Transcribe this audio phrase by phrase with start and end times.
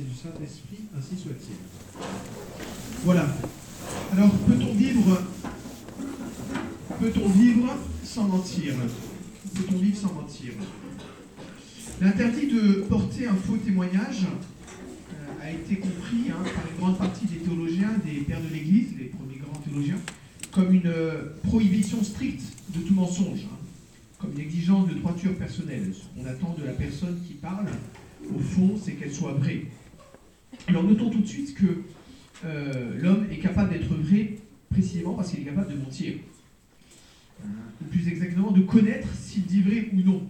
[0.00, 1.56] c'est du Saint-Esprit, ainsi soit-il.
[3.04, 3.26] Voilà.
[4.12, 5.22] Alors, peut-on vivre,
[6.98, 8.74] peut-on vivre sans mentir?
[9.54, 10.52] Peut-on vivre sans mentir?
[12.00, 17.26] L'interdit de porter un faux témoignage euh, a été compris hein, par une grande partie
[17.26, 19.98] des théologiens, des pères de l'Église, les premiers grands théologiens,
[20.50, 22.44] comme une euh, prohibition stricte
[22.74, 23.56] de tout mensonge, hein,
[24.18, 25.92] comme une exigence de droiture personnelle.
[25.92, 27.66] Ce qu'on attend de la personne qui parle,
[28.34, 29.66] au fond, c'est qu'elle soit vraie.
[30.70, 31.82] Alors notons tout de suite que
[32.44, 34.36] euh, l'homme est capable d'être vrai
[34.70, 36.14] précisément parce qu'il est capable de mentir.
[37.44, 37.48] Hein,
[37.82, 40.22] ou plus exactement, de connaître s'il dit vrai ou non.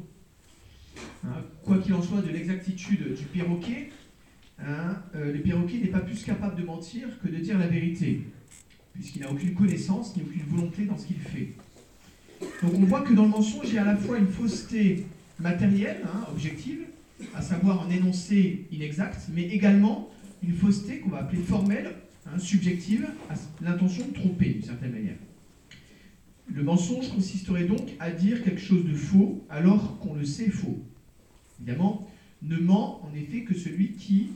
[1.27, 3.91] Hein, quoi qu'il en soit de l'exactitude du perroquet,
[4.59, 8.23] hein, euh, le perroquet n'est pas plus capable de mentir que de dire la vérité,
[8.95, 11.53] puisqu'il n'a aucune connaissance ni aucune volonté dans ce qu'il fait.
[12.63, 15.05] Donc on voit que dans le mensonge, il y a à la fois une fausseté
[15.39, 16.01] matérielle,
[16.33, 16.87] objective,
[17.35, 20.09] à savoir un énoncé inexact, mais également
[20.43, 21.95] une fausseté qu'on va appeler formelle,
[22.27, 25.17] hein, subjective, à l'intention de tromper d'une certaine manière.
[26.53, 30.83] Le mensonge consisterait donc à dire quelque chose de faux alors qu'on le sait faux.
[31.61, 32.09] Évidemment,
[32.43, 34.31] ne ment en effet que celui qui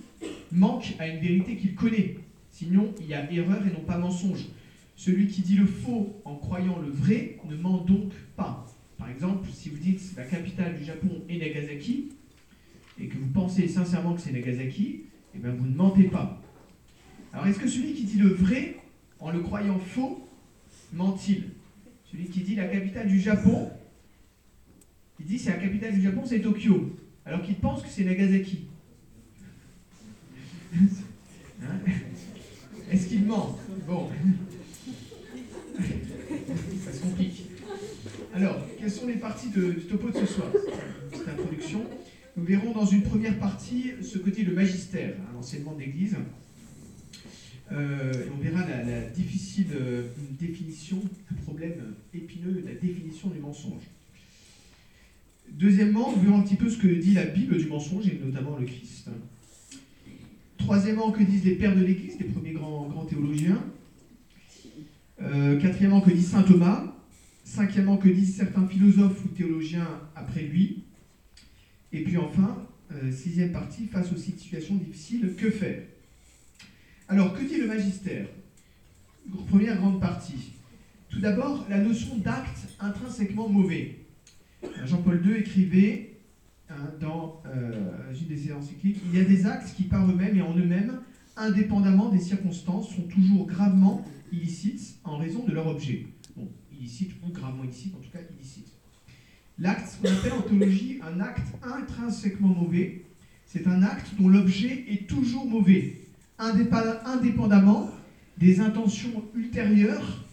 [0.53, 2.17] manque à une vérité qu'il connaît.
[2.51, 4.47] Sinon, il y a erreur et non pas mensonge.
[4.95, 8.64] Celui qui dit le faux en croyant le vrai ne ment donc pas.
[8.97, 12.11] Par exemple, si vous dites la capitale du Japon est Nagasaki,
[13.01, 15.03] et que vous pensez sincèrement que c'est Nagasaki,
[15.35, 16.41] eh bien vous ne mentez pas.
[17.33, 18.77] Alors est-ce que celui qui dit le vrai
[19.19, 20.27] en le croyant faux
[20.93, 21.51] ment-il?
[22.11, 23.71] Celui qui dit la capitale du Japon,
[25.19, 28.67] il dit c'est la capitale du Japon, c'est Tokyo, alors qu'il pense que c'est Nagasaki.
[31.63, 31.79] Hein?
[32.91, 33.59] Est-ce qu'il ment?
[33.87, 34.09] Bon.
[36.85, 37.47] Ça se complique.
[38.35, 40.48] Alors, quelles sont les parties du topo de ce soir?
[42.45, 46.14] Nous verrons dans une première partie ce côté le magistère, hein, l'enseignement d'Église.
[47.73, 53.85] Euh, on verra la, difficile euh, définition, le problème épineux de la définition du mensonge.
[55.52, 58.58] Deuxièmement, nous verrons un petit peu ce que dit la Bible du mensonge, et notamment
[58.58, 59.08] le Christ.
[60.58, 63.64] Troisièmement, que disent les pères de l'Église, les premiers grands, grands théologiens.
[65.23, 66.95] Euh, quatrièmement, que dit saint Thomas.
[67.42, 70.83] Cinquièmement, que disent certains philosophes ou théologiens après lui.
[71.95, 75.81] Et puis enfin, euh, sixième partie, face aux situations difficiles, que faire?
[77.09, 78.27] Alors, que dit le magistère?
[79.49, 80.55] Première grande partie.
[81.09, 84.01] Tout d'abord, la notion d'acte intrinsèquement mauvais.
[84.85, 86.17] Jean-Paul II écrivait
[86.69, 90.43] hein, dans euh, une des encycliques Il y a des actes qui, par eux-mêmes et
[90.43, 90.99] en eux-mêmes,
[91.37, 96.09] indépendamment des circonstances, sont toujours gravement illicites en raison de leur objet.
[96.37, 98.73] Bon, illicites ou gravement illicites, en tout cas illicites.
[99.59, 103.05] L'acte, ce qu'on appelle en théologie un acte intrinsèquement mauvais,
[103.47, 106.01] c'est un acte dont l'objet est toujours mauvais,
[106.39, 107.89] indépendamment
[108.37, 110.25] des intentions ultérieures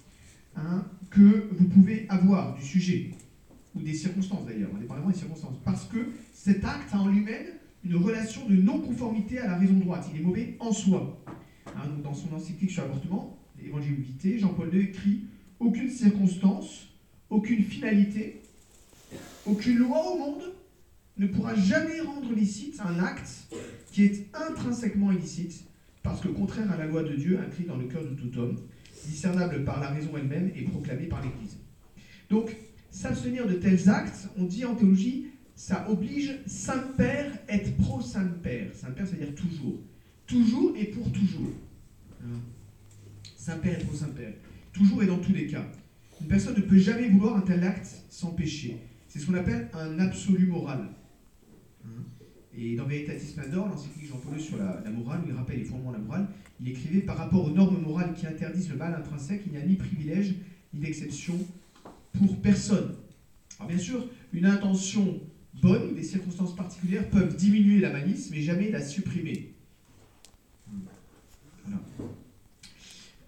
[0.55, 3.11] hein, que vous pouvez avoir du sujet,
[3.75, 5.99] ou des circonstances d'ailleurs, indépendamment des circonstances, parce que
[6.33, 7.45] cet acte a en lui-même
[7.83, 11.23] une relation de non-conformité à la raison droite, il est mauvais en soi.
[11.67, 15.25] Hein, dans son encyclique sur l'avortement, l'évangélisité, Jean-Paul II écrit
[15.59, 16.87] Aucune circonstance,
[17.29, 18.40] aucune finalité
[19.45, 20.53] aucune loi au monde
[21.17, 23.47] ne pourra jamais rendre licite un acte
[23.91, 25.63] qui est intrinsèquement illicite,
[26.03, 28.57] parce que contraire à la loi de Dieu inscrite dans le cœur de tout homme,
[29.05, 31.57] discernable par la raison elle-même et proclamé par l'Église.
[32.29, 32.55] Donc,
[32.89, 38.71] s'abstenir de tels actes, on dit en théologie, ça oblige Saint-Père être pro-Saint-Père.
[38.73, 39.79] Saint-Père, c'est-à-dire toujours.
[40.25, 41.51] Toujours et pour toujours.
[43.35, 44.33] Saint-Père et pro-Saint-Père.
[44.71, 45.65] Toujours et dans tous les cas.
[46.21, 48.77] Une personne ne peut jamais vouloir un tel acte sans péché.
[49.11, 50.87] C'est ce qu'on appelle un absolu moral.
[51.83, 51.89] Hein.
[52.55, 55.97] Et dans Veritatis Splendor, l'encyclique Jean-Paul sur la, morale, où il rappelle les fondements de
[55.97, 56.27] la morale,
[56.61, 59.65] il écrivait par rapport aux normes morales qui interdisent le mal intrinsèque, il n'y a
[59.65, 60.35] ni privilège
[60.73, 61.37] ni d'exception
[62.13, 62.95] pour personne.
[63.59, 65.19] Alors bien sûr, une intention
[65.61, 69.51] bonne ou des circonstances particulières peuvent diminuer la malice, mais jamais la supprimer.
[71.65, 71.81] Voilà.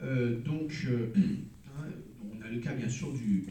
[0.01, 1.88] Euh, donc, euh, hein,
[2.33, 3.47] on a le cas bien sûr du,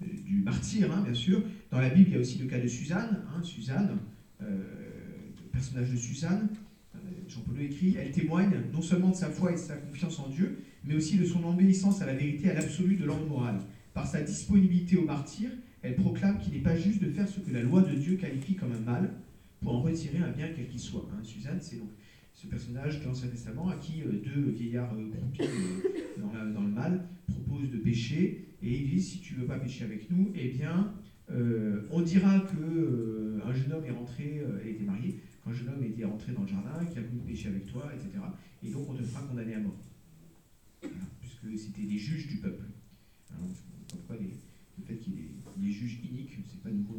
[0.00, 1.42] du martyr, hein, bien sûr.
[1.70, 3.22] Dans la Bible, il y a aussi le cas de Suzanne.
[3.28, 3.98] Hein, Suzanne,
[4.42, 6.48] euh, le personnage de Suzanne,
[6.94, 6.98] euh,
[7.28, 10.62] Jean-Paul écrit, elle témoigne non seulement de sa foi et de sa confiance en Dieu,
[10.84, 13.60] mais aussi de son obéissance à la vérité, à l'absolu de l'ordre moral.
[13.92, 15.50] Par sa disponibilité au martyr,
[15.82, 18.54] elle proclame qu'il n'est pas juste de faire ce que la loi de Dieu qualifie
[18.54, 19.10] comme un mal
[19.60, 21.08] pour en retirer un bien quel qu'il soit.
[21.12, 21.22] Hein.
[21.22, 21.90] Suzanne, c'est donc
[22.34, 25.50] ce personnage de l'Ancien Testament à qui euh, deux vieillards groupés
[26.18, 29.84] dans, le mal proposent de pécher et il dit, si tu ne veux pas pécher
[29.84, 30.92] avec nous, eh bien,
[31.30, 35.68] euh, on dira que euh, un jeune homme est rentré, euh, était marié, un jeune
[35.68, 38.22] homme était rentré dans le jardin, qui a voulu pécher avec toi, etc.
[38.62, 39.78] Et donc on te fera condamner à mort.
[41.20, 42.64] puisque c'était des juges du peuple.
[43.88, 44.34] pourquoi les,
[44.78, 46.98] le fait qu'il y ait des juges iniques, c'est pas nouveau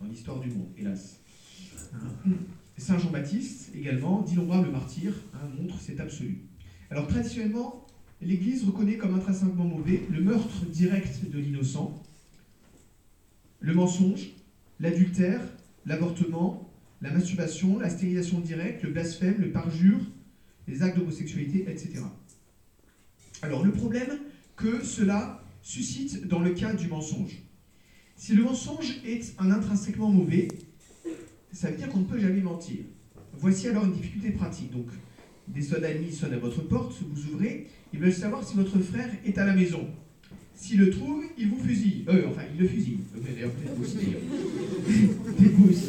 [0.00, 1.20] dans, l'histoire du monde, hélas.
[2.76, 6.42] Saint Jean-Baptiste, également, d'innombrables martyrs, hein, montre cet absolu.
[6.90, 7.87] Alors traditionnellement,
[8.20, 12.02] l'Église reconnaît comme intrinsèquement mauvais le meurtre direct de l'innocent,
[13.60, 14.30] le mensonge,
[14.80, 15.40] l'adultère,
[15.86, 16.70] l'avortement,
[17.00, 20.00] la masturbation, la stérilisation directe, le blasphème, le parjure,
[20.66, 22.02] les actes d'homosexualité, etc.
[23.42, 24.18] Alors le problème
[24.56, 27.38] que cela suscite dans le cas du mensonge.
[28.16, 30.48] Si le mensonge est un intrinsèquement mauvais,
[31.52, 32.78] ça veut dire qu'on ne peut jamais mentir.
[33.34, 34.72] Voici alors une difficulté pratique.
[34.72, 34.88] Donc,
[35.54, 39.38] des soldats sonnent à votre porte, vous ouvrez, ils veulent savoir si votre frère est
[39.38, 39.88] à la maison.
[40.54, 42.04] S'il le trouve, il vous fusille.
[42.08, 42.98] Euh, enfin, il le fusille.
[43.14, 43.84] D'ailleurs, peut-être vous
[45.70, 45.86] aussi.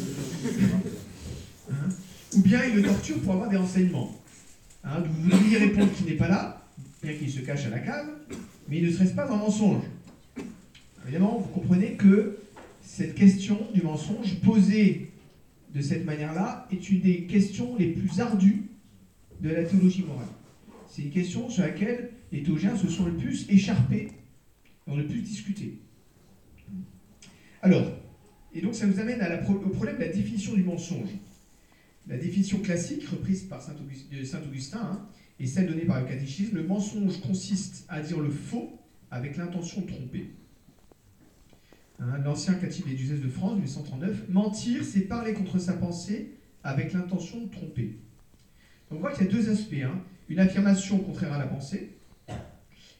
[1.72, 1.88] Hein?
[2.34, 4.20] Ou bien il le torture pour avoir des renseignements.
[4.82, 6.66] Hein, vous voudriez répondre qu'il n'est pas là,
[7.00, 8.08] bien qu'il se cache à la cave,
[8.68, 9.84] mais il ne serait pas un mensonge?
[11.04, 12.38] Évidemment, vous comprenez que
[12.82, 15.12] cette question du mensonge posée
[15.72, 18.69] de cette manière-là est une des questions les plus ardues
[19.40, 20.28] de la théologie morale.
[20.88, 24.08] C'est une question sur laquelle les théologiens se sont le plus écharpés,
[24.86, 25.80] ont le plus discuté.
[27.62, 27.86] Alors,
[28.52, 31.10] et donc ça nous amène au problème de la définition du mensonge.
[32.08, 33.76] La définition classique, reprise par Saint
[34.46, 35.08] Augustin, hein,
[35.38, 38.78] et celle donnée par le catéchisme, le mensonge consiste à dire le faux
[39.10, 40.30] avec l'intention de tromper.
[42.00, 46.34] Hein, l'ancien catéchisme des de France, 1839, mentir, c'est parler contre sa pensée
[46.64, 47.98] avec l'intention de tromper.
[48.90, 49.74] On voit qu'il y a deux aspects.
[49.84, 50.00] Hein.
[50.28, 51.96] une affirmation contraire à la pensée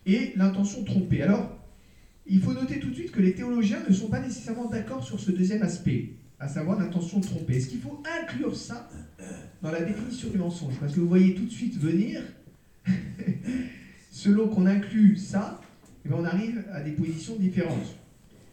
[0.06, 1.22] et l'intention de tromper.
[1.22, 1.58] Alors,
[2.26, 5.18] il faut noter tout de suite que les théologiens ne sont pas nécessairement d'accord sur
[5.18, 7.56] ce deuxième aspect, à savoir l'intention de tromper.
[7.56, 8.88] Est-ce qu'il faut inclure ça
[9.62, 10.74] dans la définition du mensonge?
[10.78, 12.22] Parce que vous voyez tout de suite venir,
[14.10, 15.60] selon qu'on inclut ça,
[16.04, 17.96] eh ben, on arrive à des positions différentes.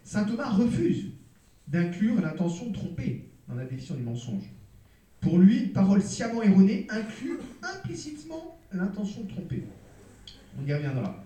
[0.03, 1.11] Saint Thomas refuse
[1.67, 4.43] d'inclure l'intention de tromper dans la définition du mensonge.
[5.21, 9.63] Pour lui, une parole sciemment erronée inclut implicitement l'intention de tromper.
[10.59, 11.23] On y reviendra.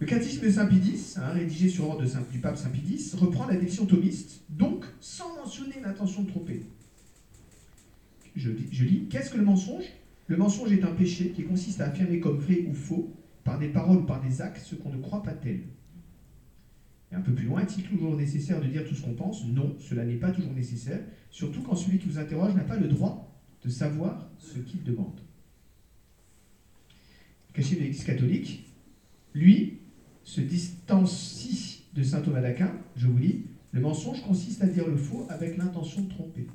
[0.00, 3.54] Le catéchisme de Saint Pidis, hein, rédigé sur ordre du pape Saint Pidis, reprend la
[3.54, 6.64] définition thomiste, donc sans mentionner l'intention de tromper.
[8.34, 9.84] Je, je lis Qu'est-ce que le mensonge?
[10.26, 13.12] Le mensonge est un péché qui consiste à affirmer comme vrai ou faux,
[13.44, 15.60] par des paroles ou par des actes, ce qu'on ne croit pas tel.
[17.12, 19.44] Et un peu plus loin, est-il toujours nécessaire de dire tout ce qu'on pense?
[19.44, 21.00] Non, cela n'est pas toujours nécessaire,
[21.30, 25.20] surtout quand celui qui vous interroge n'a pas le droit de savoir ce qu'il demande.
[27.52, 28.66] Caché de l'Église catholique,
[29.34, 29.80] lui,
[30.24, 34.96] se distancie de saint Thomas d'Aquin, je vous lis, le mensonge consiste à dire le
[34.96, 36.46] faux avec l'intention de tromper.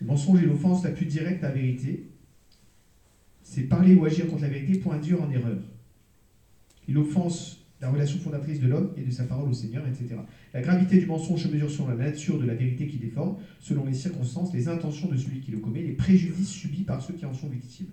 [0.00, 2.08] Le mensonge est l'offense la plus directe à la vérité.
[3.42, 5.58] C'est parler ou agir contre la vérité pour induire en erreur.
[6.88, 10.16] Il offense la relation fondatrice de l'homme et de sa parole au Seigneur, etc.
[10.54, 13.84] La gravité du mensonge se mesure sur la nature de la vérité qui déforme, selon
[13.84, 17.26] les circonstances, les intentions de celui qui le commet, les préjudices subis par ceux qui
[17.26, 17.88] en sont victimes.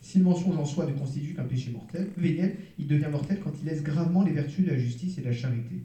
[0.00, 3.52] Si le mensonge en soi ne constitue qu'un péché mortel, véniel, il devient mortel quand
[3.62, 5.84] il laisse gravement les vertus de la justice et de la charité.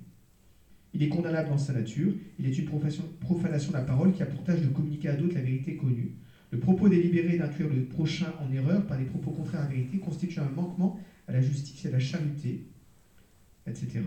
[0.94, 4.26] Il est condamnable dans sa nature, il est une profanation de la parole qui a
[4.26, 6.16] pour tâche de communiquer à d'autres la vérité connue.
[6.52, 10.00] Le propos délibéré d'inclure le prochain en erreur par des propos contraires à la vérité
[10.00, 11.00] constitue un manquement
[11.30, 12.66] à la justice et à la charité,
[13.68, 14.02] etc.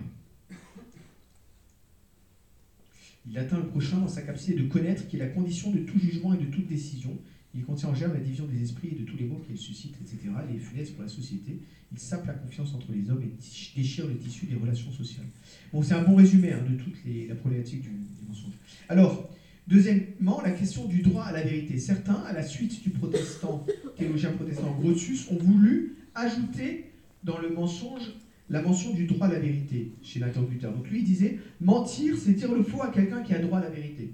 [3.30, 5.98] Il atteint le prochain dans sa capacité de connaître qui est la condition de tout
[6.00, 7.16] jugement et de toute décision.
[7.54, 9.94] Il contient en germe la division des esprits et de tous les maux qu'il suscite,
[10.00, 10.32] etc.
[10.52, 11.60] Les funestes pour la société.
[11.92, 13.30] Il sape la confiance entre les hommes et
[13.76, 15.26] déchire le tissu des relations sociales.
[15.72, 16.96] Bon, c'est un bon résumé hein, de toute
[17.28, 18.54] la problématique du, du, mensonge.
[18.88, 19.30] Alors,
[19.68, 21.78] deuxièmement, la question du droit à la vérité.
[21.78, 23.64] Certains, à la suite du protestant,
[23.96, 26.91] théologien protestant Grotius, ont voulu ajouter
[27.24, 28.12] dans le mensonge
[28.50, 30.72] la mention du droit à la vérité chez l'interlocuteur.
[30.72, 33.70] Donc lui, disait mentir, c'est dire le faux à quelqu'un qui a droit à la
[33.70, 34.12] vérité.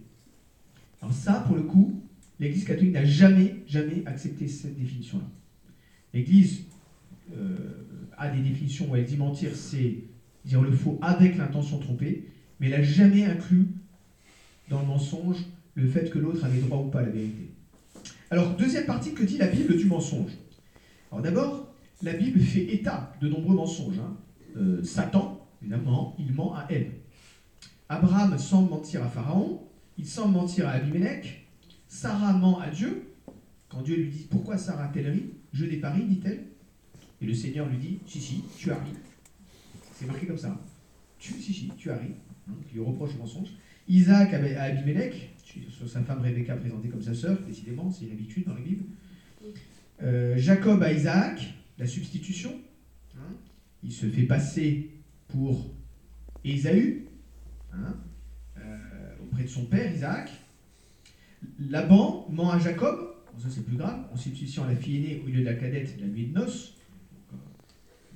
[1.02, 2.00] Alors ça, pour le coup,
[2.38, 5.24] l'Église catholique n'a jamais, jamais accepté cette définition-là.
[6.14, 6.64] L'Église
[7.36, 7.56] euh,
[8.16, 10.04] a des définitions où elle dit mentir, c'est
[10.44, 12.28] dire le faux avec l'intention de tromper,
[12.60, 13.66] mais elle n'a jamais inclus
[14.70, 17.50] dans le mensonge le fait que l'autre avait droit ou pas à la vérité.
[18.30, 20.32] Alors, deuxième partie, que dit la Bible du mensonge?
[21.10, 21.67] Alors d'abord,
[22.02, 23.98] la Bible fait état de nombreux mensonges.
[23.98, 24.16] Hein.
[24.56, 26.92] Euh, Satan, évidemment, il ment à elle.
[27.88, 29.62] Abraham semble mentir à Pharaon,
[29.96, 31.48] il semble mentir à Abimelech,
[31.88, 33.02] Sarah ment à Dieu,
[33.68, 35.30] quand Dieu lui dit Pourquoi Sarah a-t-elle ri?
[35.52, 36.44] Je n'ai pas ri, dit-elle.
[37.20, 38.90] Et le Seigneur lui dit Si, si, tu as ri.
[39.94, 40.60] C'est marqué comme ça.
[41.18, 42.12] Si, si, tu as ri.
[42.48, 43.48] Hein, il lui reproche le mensonge.
[43.88, 45.34] Isaac à Abimelech,
[45.70, 48.84] sur sa femme Rebecca présentée comme sa sœur, décidément, c'est une habitude dans la Bible.
[50.02, 52.52] Euh, Jacob à Isaac, la substitution.
[53.16, 53.34] Hein.
[53.82, 54.90] il se fait passer
[55.28, 55.74] pour
[56.44, 57.06] Ésaü,
[57.72, 57.96] hein,
[58.58, 60.30] euh, auprès de son père Isaac.
[61.58, 65.28] Laban ment à Jacob, ça c'est plus grave, en substitution à la fille aînée au
[65.28, 66.76] lieu de la cadette la nuit de noces.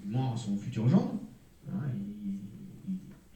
[0.05, 1.21] il ment à son futur gendre.
[1.69, 1.91] Hein,
[2.25, 2.39] il,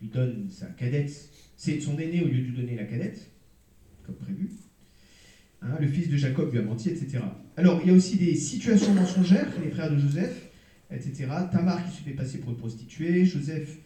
[0.01, 3.31] lui donne sa cadette, c'est son aîné au lieu de lui donner la cadette,
[4.05, 4.51] comme prévu.
[5.81, 7.19] Le fils de Jacob lui a menti, etc.
[7.57, 10.51] Alors, il y a aussi des situations mensongères, les frères de Joseph,
[10.91, 11.27] etc.
[11.51, 13.79] Tamar qui se fait passer pour une prostituée, Joseph,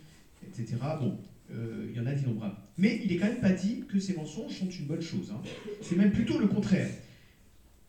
[0.47, 0.77] etc.
[1.01, 1.19] Bon,
[1.53, 2.57] euh, il y en a d'innombrables.
[2.79, 5.33] Mais il n'est quand même pas dit que ces mensonges sont une bonne chose.
[5.35, 5.41] Hein.
[5.83, 6.89] C'est même plutôt le contraire.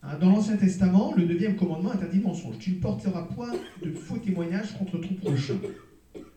[0.04, 2.58] Hein, dans l'Ancien Testament, le neuvième commandement interdit le mensonge.
[2.60, 5.56] Tu ne porteras point de faux témoignages contre ton prochain.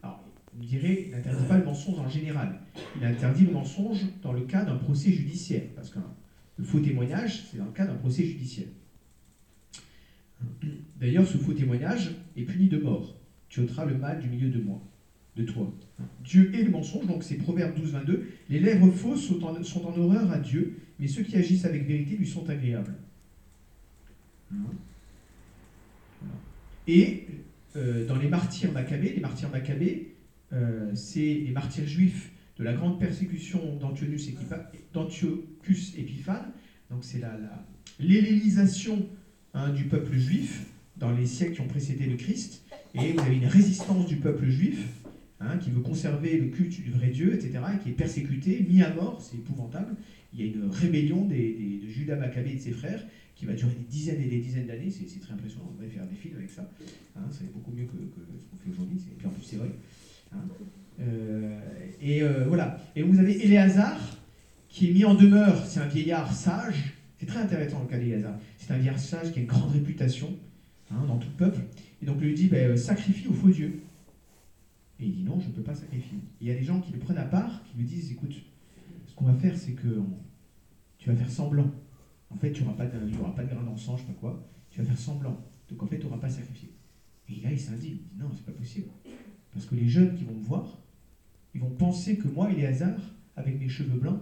[0.02, 2.60] Alors, vous me direz, il n'interdit pas le mensonge en général.
[2.98, 5.62] Il interdit le mensonge dans le cas d'un procès judiciaire.
[5.74, 5.98] Parce que
[6.56, 8.68] le faux témoignage, c'est dans le cas d'un procès judiciaire.
[11.00, 13.16] D'ailleurs, ce faux témoignage est puni de mort.
[13.48, 14.82] Tu ôteras le mal du milieu de moi
[15.36, 15.72] de toi.
[16.22, 18.28] Dieu est le mensonge, donc c'est Proverbe 12, 22.
[18.48, 22.26] Les lèvres fausses sont en, horreur à Dieu, mais ceux qui agissent avec vérité lui
[22.26, 22.94] sont agréables.
[26.86, 27.26] Et
[27.76, 30.14] euh, dans les martyrs maccabées, les martyrs maccabées,
[30.52, 36.52] euh, c'est les martyrs juifs de la grande persécution d'Antiochus Épiphane,
[36.90, 37.20] donc c'est
[37.98, 39.06] l'hellénisation
[39.52, 42.62] la, hein, du peuple juif dans les siècles qui ont précédé le Christ,
[42.94, 44.86] et vous avez une résistance du peuple juif
[45.40, 48.82] Hein, qui veut conserver le culte du vrai Dieu, etc., et qui est persécuté, mis
[48.82, 49.96] à mort, c'est épouvantable.
[50.32, 53.52] Il y a une rébellion des, de Judas Maccabée et de ses frères qui va
[53.52, 56.36] durer des dizaines et des dizaines d'années, c'est très impressionnant, on devrait faire des films
[56.36, 56.70] avec ça,
[57.16, 57.96] hein, c'est beaucoup mieux que,
[58.38, 59.70] ce qu'on fait aujourd'hui, et puis en plus c'est vrai.
[60.32, 60.38] Hein.
[61.00, 61.60] Euh,
[62.00, 63.98] et euh, voilà, et vous avez Éléazar,
[64.68, 68.38] qui est mis en demeure, c'est un vieillard sage, c'est très intéressant le cas d'Éléazar,
[68.58, 70.36] c'est un vieillard sage qui a une grande réputation
[70.90, 71.60] dans tout le peuple,
[72.02, 73.80] et donc lui dit, ben, sacrifie au faux Dieu.
[75.00, 76.18] Et il dit non, je ne peux pas sacrifier.
[76.40, 78.34] il y a des gens qui le prennent à part, qui lui disent écoute,
[79.06, 80.02] ce qu'on va faire, c'est que
[80.98, 81.70] tu vas faire semblant.
[82.30, 82.98] En fait, tu n'auras pas, de,
[83.34, 84.48] pas de grain d'encens, je sais pas quoi.
[84.70, 85.40] Tu vas faire semblant.
[85.68, 86.72] Donc en fait, tu n'auras pas sacrifié.
[87.28, 87.98] Et là, il s'indigne.
[88.00, 88.88] Il dit non, c'est pas possible.
[89.54, 90.82] Parce que les jeunes qui vont me voir,
[91.54, 93.00] ils vont penser que moi, hasard,
[93.36, 94.20] avec mes cheveux blancs,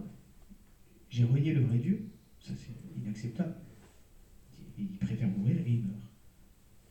[1.09, 2.05] j'ai renié le vrai Dieu.
[2.41, 3.55] Ça, c'est inacceptable.
[4.79, 6.03] Il préfère mourir et il meurt.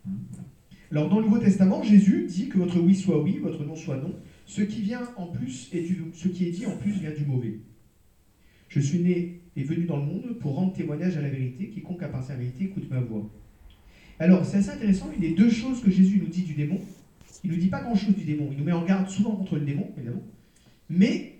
[0.08, 0.48] Hein, voilà.
[0.92, 3.96] Alors dans le Nouveau Testament, Jésus dit que votre oui soit oui, votre non soit
[3.96, 4.14] non.
[4.46, 7.26] Ce qui vient en plus est du, ce qui est dit en plus vient du
[7.26, 7.60] mauvais.
[8.68, 11.70] Je suis né et venu dans le monde pour rendre témoignage à la vérité.
[11.70, 13.30] Quiconque appartient à la vérité écoute ma voix.
[14.20, 15.10] Alors c'est assez intéressant.
[15.18, 16.80] Il y a deux choses que Jésus nous dit du démon.
[17.44, 18.50] Il ne nous dit pas grand-chose du démon.
[18.52, 20.24] Il nous met en garde souvent contre le démon, évidemment.
[20.90, 21.38] Mais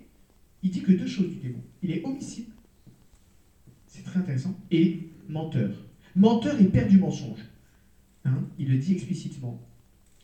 [0.62, 1.60] il dit que deux choses du démon.
[1.82, 2.46] Il est homicide.
[3.86, 4.56] C'est très intéressant.
[4.70, 5.70] Et menteur.
[6.16, 7.44] Menteur et père du mensonge.
[8.24, 9.60] Hein, il le dit explicitement.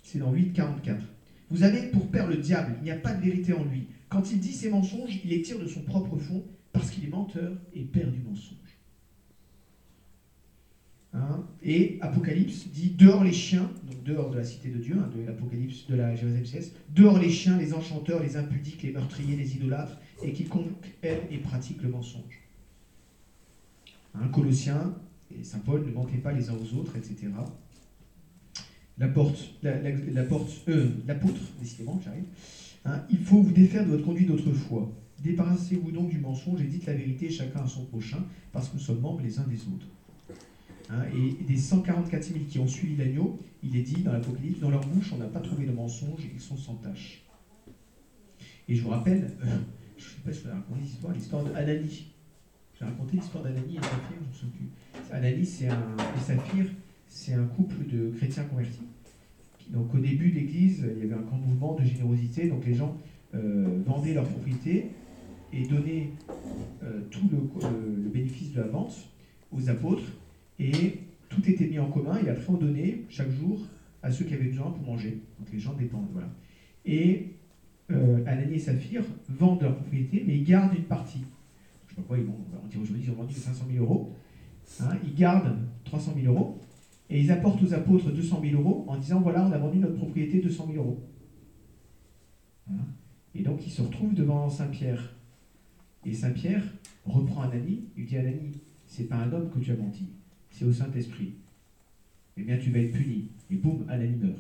[0.03, 0.97] C'est dans 8.44.
[1.51, 3.87] Vous avez pour père le diable, il n'y a pas de vérité en lui.
[4.09, 7.09] Quand il dit ses mensonges, il les tire de son propre fond parce qu'il est
[7.09, 8.68] menteur et père du mensonge.
[11.19, 15.11] Hein, et Apocalypse dit dehors les chiens, donc dehors de la cité de Dieu, hein,
[15.17, 19.37] de l'Apocalypse de la Jérusalem CS, dehors les chiens, les enchanteurs, les impudiques, les meurtriers,
[19.37, 20.71] les idolâtres, et quiconque
[21.03, 22.43] aime et pratique le mensonge.
[24.15, 24.95] Un Colossiens
[25.39, 27.29] et Saint Paul ne mentez pas les uns aux autres, etc
[28.99, 32.25] la porte, la, porte, euh, l'apôtre, décidément, j'arrive.
[32.85, 34.91] Hein, il faut vous défaire de votre conduite d'autrefois.
[35.23, 38.81] Débarrassez-vous donc du mensonge et dites la vérité chacun à son prochain, parce que nous
[38.81, 39.87] sommes membres les uns des autres.
[40.91, 44.71] Hein, et des 144 000 qui ont suivi l'agneau, il est dit dans l'Apocalypse, dans
[44.71, 47.25] leur bouche, on n'a pas trouvé de mensonge, ils sont sans tâche.
[48.69, 49.57] Et je vous rappelle, euh,
[49.97, 52.13] je ne sais pas si je vais raconter l'histoire, l'histoire d'Anani.
[52.79, 55.13] J'ai raconté l'histoire d'Anani et Saphir, je me souviens plus.
[55.13, 56.67] Anani, c'est un, et Saphir,
[57.09, 58.87] c'est un couple de chrétiens convertis.
[59.71, 62.75] Donc au début de l'Église, il y avait un grand mouvement de générosité, donc les
[62.75, 62.97] gens
[63.35, 64.91] euh, vendaient leurs propriétés
[65.53, 66.11] et donnaient
[66.83, 68.95] euh, tout le, bénéfice de la vente
[69.53, 70.05] aux apôtres,
[70.59, 73.61] et tout était mis en commun, et après on donnait chaque jour
[74.03, 75.23] à ceux qui avaient besoin pour manger.
[75.39, 76.29] Donc les gens dépendent, voilà.
[76.85, 77.35] Et
[77.91, 81.25] euh, Anani et Saphir vendent leurs propriétés, mais ils gardent une partie.
[81.87, 84.13] Je sais pas quoi, ils on aujourd'hui, ils ont vendu 500 000 euros.
[84.81, 86.61] Hein, ils gardent 300 000 euros,
[87.11, 89.97] et ils apportent aux apôtres 200 000 euros en disant voilà, on a vendu notre
[89.97, 91.03] propriété 200 000 euros.
[93.35, 95.15] Et donc ils se retrouvent devant Saint-Pierre.
[96.05, 96.63] Et Saint-Pierre
[97.07, 100.09] reprend Anani, il dit Anani, c'est pas un homme que tu as menti,
[100.51, 101.35] c'est au Saint-Esprit.
[102.37, 103.31] Eh bien, tu vas être puni.
[103.51, 104.39] Et boum, Anani meurt.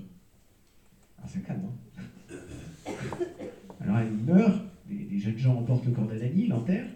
[1.18, 2.92] Alors ça calme, hein
[3.80, 6.88] Alors Anani meurt, les, jeunes gens emportent le corps d'Anani, l'enterrent,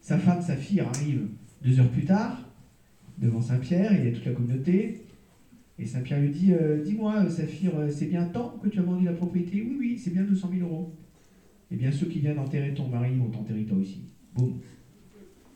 [0.00, 1.28] Sa femme, Saphir, arrive
[1.62, 2.48] deux heures plus tard,
[3.18, 5.02] devant Saint-Pierre, il y a toute la communauté.
[5.78, 9.12] Et Saint-Pierre lui dit euh, Dis-moi, Saphir, c'est bien tant que tu as vendu la
[9.12, 9.62] propriété?
[9.62, 10.94] Oui, oui, c'est bien 200 000 euros.
[11.70, 14.02] Eh bien, ceux qui viennent enterrer ton mari vont t'enterrer toi aussi.
[14.34, 14.60] Boum.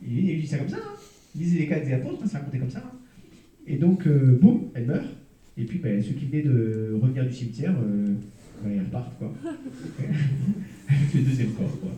[0.03, 0.77] Et il dit ça comme ça.
[0.77, 0.97] Hein.
[1.35, 2.83] Lisez les quatre des apôtres, ça racontait comme ça.
[2.85, 2.97] Hein.
[3.67, 5.05] Et donc, euh, boum, elle meurt.
[5.57, 8.13] Et puis, ben, ceux qui venaient de revenir du cimetière, euh,
[8.63, 9.33] ben, ils repartent, quoi.
[10.89, 11.91] Avec le deuxième corps, quoi.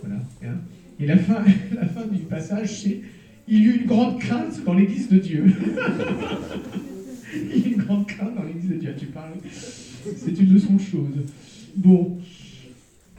[0.00, 0.22] Voilà.
[0.44, 0.60] Hein.
[0.98, 1.44] Et la fin,
[1.74, 3.00] la fin du passage, c'est
[3.48, 5.44] Il y eut une grande crainte dans l'église de Dieu.
[7.34, 9.32] Il y a une grande crainte dans l'église de Dieu, tu parles.
[9.42, 11.14] C'est une leçon de chose.
[11.76, 12.18] Bon.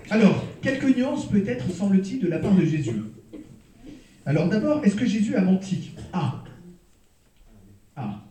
[0.09, 2.91] Alors, quelques nuances peut-être, semble-t-il, de la part de Jésus.
[4.25, 5.91] Alors d'abord, est-ce que Jésus a menti?
[6.11, 6.43] Ah.
[7.95, 8.23] Ah.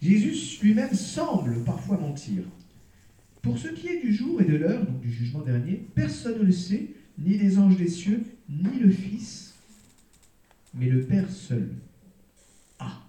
[0.00, 2.44] Jésus lui-même semble parfois mentir.
[3.42, 6.44] Pour ce qui est du jour et de l'heure, donc du jugement dernier, personne ne
[6.44, 9.54] le sait, ni les anges des cieux, ni le Fils,
[10.72, 11.68] mais le Père seul.
[12.78, 13.02] Ah.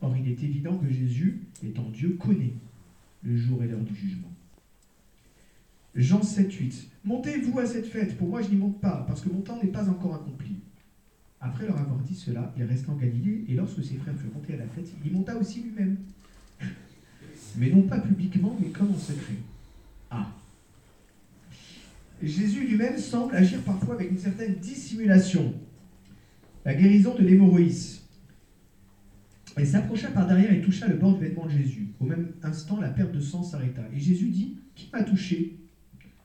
[0.00, 2.54] Or, il est évident que Jésus, étant Dieu, connaît
[3.22, 4.32] le jour et l'heure du jugement.
[5.94, 6.90] Jean 7, 8.
[7.04, 8.16] Montez-vous à cette fête.
[8.16, 10.60] Pour moi, je n'y monte pas, parce que mon temps n'est pas encore accompli.
[11.40, 14.54] Après leur avoir dit cela, il resta en Galilée, et lorsque ses frères furent montés
[14.54, 15.96] à la fête, il monta aussi lui-même.
[17.56, 19.34] mais non pas publiquement, mais comme en secret.
[20.10, 20.34] Ah.
[22.22, 25.54] Jésus lui-même semble agir parfois avec une certaine dissimulation.
[26.64, 28.02] La guérison de l'hémorroïs.
[29.58, 31.88] Il s'approcha par derrière et toucha le bord du vêtement de Jésus.
[32.00, 33.82] Au même instant, la perte de sang s'arrêta.
[33.94, 35.56] Et Jésus dit Qui m'a touché?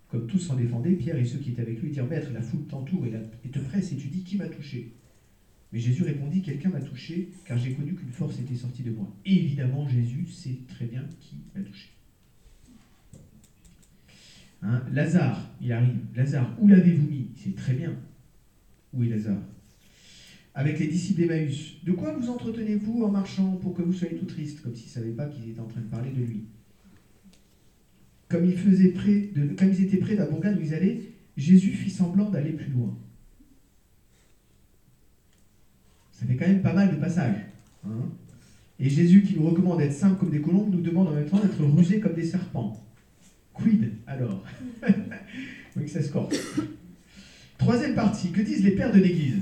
[0.09, 2.65] Comme tous s'en défendaient, Pierre et ceux qui étaient avec lui dirent Maître, la foule
[2.65, 4.93] t'entoure et, te presse, et tu dis Qui m'a touché?
[5.73, 9.11] Mais Jésus répondit Quelqu'un m'a touché, car j'ai connu qu'une force était sortie de moi.
[9.25, 11.89] Et évidemment, Jésus sait très bien qui m'a touché.
[14.61, 15.97] Hein, Lazare, il arrive.
[16.15, 17.31] Lazare, où l'avez-vous mis?
[17.35, 17.95] C'est très bien.
[18.93, 19.41] Où est Lazare
[20.53, 21.83] Avec les disciples d'Emmaüs.
[21.83, 24.61] De quoi vous entretenez-vous en marchant pour que vous soyez tout tristes?
[24.61, 26.45] Comme s'ils ne savaient pas qu'ils étaient en train de parler de lui.
[28.29, 31.01] Comme ils étaient près de la bourgade où ils allaient,
[31.35, 32.95] Jésus fit semblant d'aller plus loin.
[36.23, 37.35] Ça fait quand même pas mal de passages.
[37.85, 38.09] Hein.
[38.79, 41.39] Et Jésus, qui nous recommande d'être simples comme des colombes, nous demande en même temps
[41.39, 42.81] d'être rusés comme des serpents.
[43.53, 44.43] Quid alors?
[45.75, 46.09] Oui, ça se
[47.57, 49.39] Troisième partie, que disent les pères de l'Église?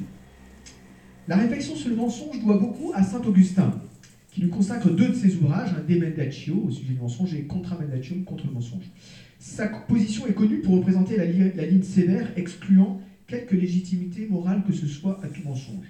[1.27, 3.81] La réflexion sur le mensonge doit beaucoup à saint Augustin,
[4.31, 7.43] qui nous consacre deux de ses ouvrages, un De Mendatio au sujet du mensonge et
[7.43, 8.85] Contra Mendatium contre le mensonge.
[9.39, 14.87] Sa position est connue pour représenter la, ligne sévère excluant quelque légitimité morale que ce
[14.87, 15.85] soit à tout mensonge.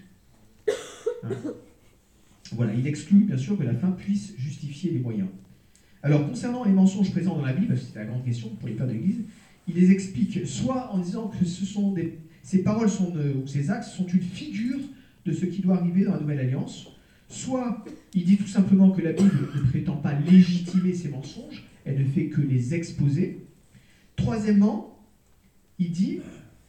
[2.54, 5.30] Voilà, il exclut bien sûr que la fin puisse justifier les moyens.
[6.04, 8.88] Alors, concernant les mensonges présents dans la Bible, c'est la grande question pour les pères
[8.88, 9.22] de l'Église,
[9.68, 11.64] il les explique soit en disant que ce
[12.44, 14.80] ces paroles sont, ou ces actes sont une figure
[15.26, 16.88] de ce qui doit arriver dans la Nouvelle Alliance,
[17.30, 22.00] soit il dit tout simplement que la Bible ne prétend pas légitimer ces mensonges, elle
[22.00, 23.46] ne fait que les exposer.
[24.16, 25.00] Troisièmement,
[25.80, 26.20] il dit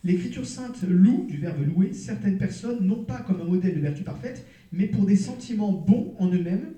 [0.05, 4.03] L'Écriture sainte loue, du verbe louer, certaines personnes, non pas comme un modèle de vertu
[4.03, 6.73] parfaite, mais pour des sentiments bons en eux-mêmes,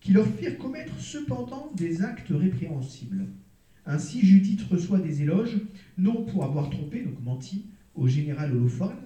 [0.00, 3.26] qui leur firent commettre cependant des actes répréhensibles.
[3.84, 5.58] Ainsi, Judith reçoit des éloges,
[5.98, 8.96] non pour avoir trompé, donc menti, au général Holophone,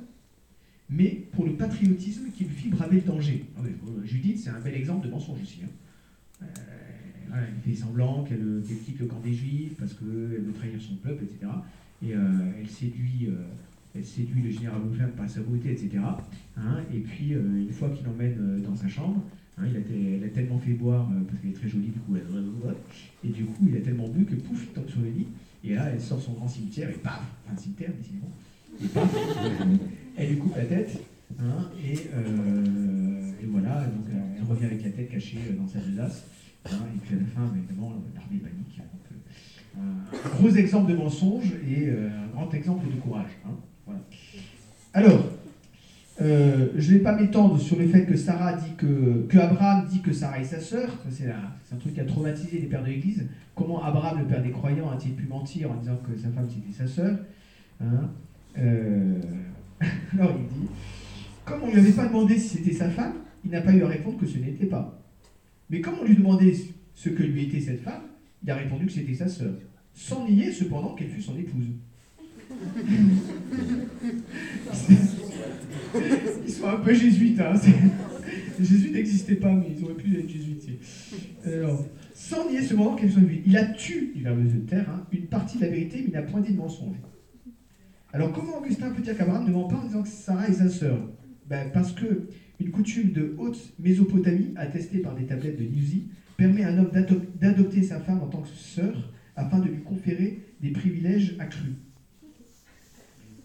[0.89, 3.47] mais pour le patriotisme qui lui fit braver le danger.
[3.57, 3.63] Ah
[4.05, 5.61] Judith, c'est un bel exemple de mensonge aussi.
[5.65, 6.43] Hein.
[6.43, 6.47] Euh,
[7.35, 11.25] elle fait semblant qu'elle quitte le camp des Juifs parce qu'elle veut trahir son peuple,
[11.25, 11.51] etc.
[12.03, 12.19] Et euh,
[12.59, 13.45] elle, séduit, euh,
[13.95, 16.03] elle séduit le général Holophone par sa beauté, etc.
[16.57, 16.79] Hein.
[16.93, 19.23] et puis, une fois qu'il l'emmène dans sa chambre,
[19.59, 23.29] Hein, il, a tellement fait boire, euh, parce qu'elle est très jolie, du coup, et
[23.29, 25.29] du coup, il a tellement bu que pouf, il tombe sur le lit,
[25.65, 28.31] et là, elle sort son grand cimetière, et paf, un cimetière, décidément,
[28.83, 29.17] et paf,
[30.17, 31.01] elle lui coupe la tête,
[31.41, 34.05] hein, euh, et, voilà, donc
[34.37, 36.27] elle revient avec la tête cachée euh, dans sa besace,
[36.67, 38.83] et puis à la fin, évidemment, l'armée panique.
[39.77, 43.31] Un gros exemple de mensonge et un grand exemple de courage.
[43.85, 44.01] voilà.
[44.95, 45.25] Alors,
[46.23, 50.01] euh, je ne vais pas m'étendre sur le fait que Sarah dit que, Abraham dit
[50.01, 50.89] que Sarah est sa sœur.
[51.11, 53.27] C'est un truc qui a traumatisé les pères de l'Église.
[53.55, 56.73] Comment Abraham, le père des croyants, a-t-il pu mentir en disant que sa femme c'était
[56.73, 57.19] sa sœur
[57.81, 58.11] hein
[58.59, 59.21] euh,
[60.15, 60.69] Alors il dit,
[61.45, 63.83] comme on ne lui avait pas demandé si c'était sa femme, il n'a pas eu
[63.83, 64.99] à répondre que ce n'était pas.
[65.69, 66.55] Mais comme on lui demandait
[66.95, 68.03] ce que lui était cette femme,
[68.43, 69.55] il a répondu que c'était sa sœur,
[69.93, 71.67] sans nier cependant qu'elle fut son épouse.
[76.47, 77.41] Ils sont un peu jésuites.
[77.41, 77.55] Hein.
[78.59, 80.69] Les jésuites n'existaient pas, mais ils auraient pu être jésuites.
[81.45, 83.43] Alors, sans nier ce moment qu'elle soit vie.
[83.47, 86.23] Il a tué, du verbe de terre, une partie de la vérité, mais il n'a
[86.23, 86.97] point dit de mensonge.
[88.13, 90.69] Alors, comment Augustin peut dire qu'Abraham ne ment pas en disant que Sarah est sa
[90.69, 90.99] sœur?
[91.47, 96.65] Ben, Parce que une coutume de haute Mésopotamie, attestée par des tablettes de Newsy, permet
[96.65, 100.43] à un homme d'adop- d'adopter sa femme en tant que sœur afin de lui conférer
[100.61, 101.75] des privilèges accrus.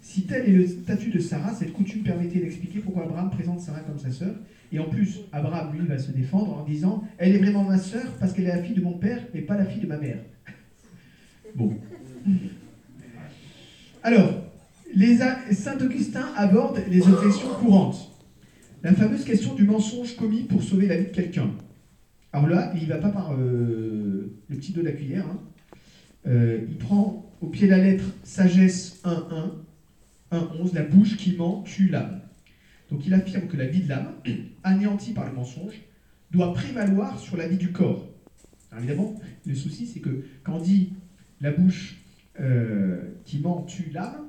[0.01, 3.81] Si tel est le statut de Sarah, cette coutume permettait d'expliquer pourquoi Abraham présente Sarah
[3.81, 4.35] comme sa sœur.
[4.71, 8.05] Et en plus, Abraham, lui, va se défendre en disant Elle est vraiment ma sœur
[8.19, 10.19] parce qu'elle est la fille de mon père, mais pas la fille de ma mère.
[11.55, 11.77] Bon.
[14.03, 14.43] Alors,
[14.95, 18.09] les Saint Augustin aborde les objections courantes.
[18.83, 21.51] La fameuse question du mensonge commis pour sauver la vie de quelqu'un.
[22.33, 25.25] Alors là, il ne va pas par euh, le petit dos de la cuillère.
[25.27, 25.39] hein.
[26.27, 29.51] Euh, il prend au pied de la lettre sagesse 1.1,
[30.31, 32.21] 1.11, la bouche qui ment tue l'âme.
[32.89, 34.13] Donc il affirme que la vie de l'âme,
[34.63, 35.81] anéantie par le mensonge,
[36.31, 38.07] doit prévaloir sur la vie du corps.
[38.71, 39.15] Alors évidemment,
[39.45, 40.93] le souci, c'est que quand dit
[41.41, 41.97] la bouche
[42.39, 44.27] euh, qui ment tue l'âme,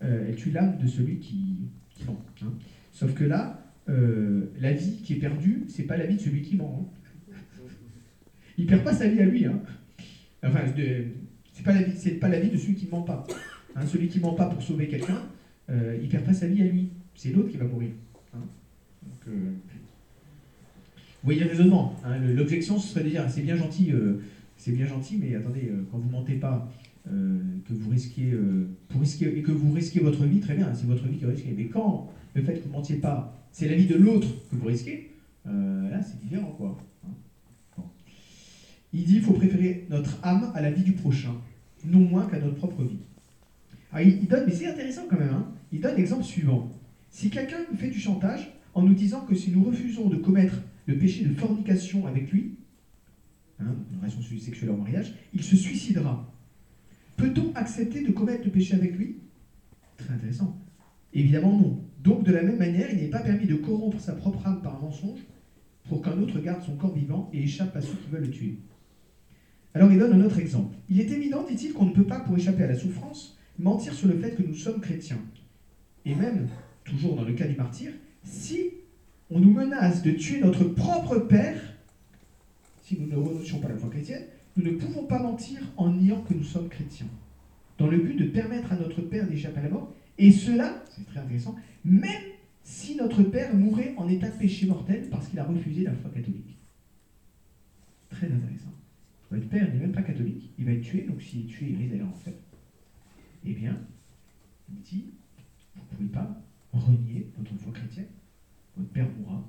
[0.00, 1.60] elle tue l'âme de celui qui,
[2.06, 2.22] ment.
[2.42, 2.52] hein.
[2.92, 6.56] Sauf que là, la vie qui est perdue, c'est pas la vie de celui qui
[6.56, 6.78] ment.
[6.82, 7.00] hein.
[8.58, 9.46] Il perd pas sa vie à lui.
[9.46, 9.60] hein.
[10.44, 10.60] Enfin,
[11.52, 13.26] c'est pas la vie, c'est pas la vie de celui qui ment pas.
[13.76, 15.22] Hein, celui qui ment pas pour sauver quelqu'un,
[15.70, 16.90] euh, il perd pas sa vie à lui.
[17.14, 17.90] C'est l'autre qui va mourir.
[18.34, 18.38] hein.
[19.28, 19.30] Euh,
[19.70, 21.94] vous voyez le raisonnement.
[22.04, 22.18] hein.
[22.18, 24.20] L'objection, ce serait de dire, c'est bien gentil, euh,
[24.56, 26.70] c'est bien gentil, mais attendez, euh, quand vous mentez pas,
[27.06, 28.32] que vous risquez,
[28.88, 31.28] pour risquer, et que vous risquez votre vie, très bien, c'est votre vie qui est
[31.28, 31.54] risquée.
[31.54, 34.66] Mais quand le fait que vous mentiez pas, c'est la vie de l'autre que vous
[34.66, 35.10] risquez,
[35.44, 36.78] là, c'est différent, quoi.
[38.94, 41.34] Il dit, il faut préférer notre âme à la vie du prochain,
[41.84, 43.00] non moins qu'à notre propre vie.
[44.00, 45.48] Il, donne, mais c'est intéressant quand même, hein.
[45.72, 46.70] il donne l'exemple suivant.
[47.10, 50.60] Si quelqu'un nous fait du chantage en nous disant que si nous refusons de commettre
[50.86, 52.54] le péché de fornication avec lui,
[53.60, 56.32] hein, une relation sexuelle en mariage, il se suicidera.
[57.16, 59.16] Peut-on accepter de commettre le péché avec lui?
[59.96, 60.56] Très intéressant.
[61.12, 61.84] Évidemment non.
[62.02, 64.80] Donc de la même manière, il n'est pas permis de corrompre sa propre âme par
[64.80, 65.20] mensonge
[65.88, 68.58] pour qu'un autre garde son corps vivant et échappe à ceux qui veulent le tuer.
[69.74, 70.76] Alors il donne un autre exemple.
[70.88, 74.08] Il est évident, dit-il, qu'on ne peut pas, pour échapper à la souffrance, mentir sur
[74.08, 75.20] le fait que nous sommes chrétiens.
[76.04, 76.48] Et même,
[76.84, 77.90] toujours dans le cas du martyr,
[78.22, 78.70] si
[79.30, 81.60] on nous menace de tuer notre propre père,
[82.82, 84.24] si nous ne renoncions pas à la foi chrétienne,
[84.56, 87.08] nous ne pouvons pas mentir en niant que nous sommes chrétiens,
[87.78, 91.04] dans le but de permettre à notre père d'échapper à la mort, et cela, c'est
[91.06, 92.22] très intéressant, même
[92.62, 96.10] si notre père mourait en état de péché mortel parce qu'il a refusé la foi
[96.10, 96.56] catholique.
[98.10, 98.72] Très intéressant.
[99.30, 101.76] Votre père n'est même pas catholique, il va être tué, donc s'il est tué, il
[101.76, 102.34] risque d'aller en enfer.
[103.44, 103.78] Eh bien,
[104.68, 105.06] il dit,
[105.74, 108.06] vous ne pouvez pas renier votre foi chrétienne.
[108.76, 109.46] Votre père mourra,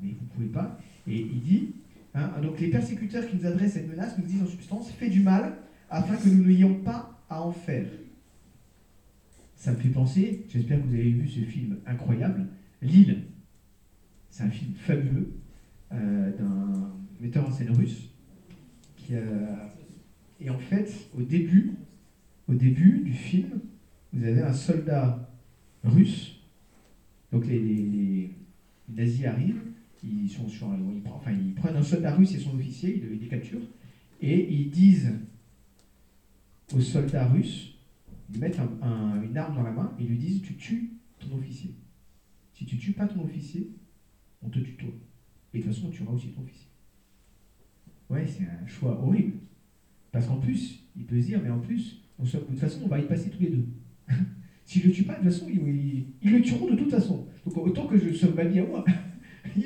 [0.00, 0.78] mais vous ne pouvez pas.
[1.06, 1.74] Et il dit,
[2.14, 5.20] hein, donc les persécuteurs qui nous adressent cette menace nous disent en substance, fais du
[5.20, 5.56] mal
[5.90, 7.86] afin que nous n'ayons pas à en faire.
[9.56, 12.46] Ça me fait penser, j'espère que vous avez vu ce film incroyable,
[12.82, 13.22] L'île.
[14.28, 15.32] C'est un film fabuleux
[15.92, 18.10] euh, d'un metteur en scène russe
[19.14, 19.72] a-
[20.40, 21.72] et en fait, au début,
[22.48, 23.60] au début du film,
[24.12, 25.30] vous avez un soldat
[25.84, 26.40] russe.
[27.32, 28.30] Donc les,
[28.88, 29.62] nazis arrivent,
[30.02, 33.28] ils sont sur, ils, prennent- ils un soldat russe et son officier, ils le les
[33.28, 33.66] capturent,
[34.20, 35.12] et ils disent
[36.74, 37.74] au soldat russe,
[38.32, 41.34] ils mettent un- un- une arme dans la main ils lui disent tu tues ton
[41.36, 41.70] officier.
[42.54, 43.70] Si tu tues pas ton officier,
[44.42, 44.88] on te tue toi.
[45.52, 46.68] Et de toute façon, on tuera aussi ton officier.
[48.10, 49.34] Ouais, c'est un choix horrible.
[50.12, 52.88] Parce qu'en plus, il peut se dire, mais en plus, on de toute façon, on
[52.88, 53.66] va y passer tous les deux.
[54.64, 57.26] si je le tue pas, de toute façon, ils, le tueront de toute façon.
[57.44, 58.84] Donc autant que je sauve ma vie à moi.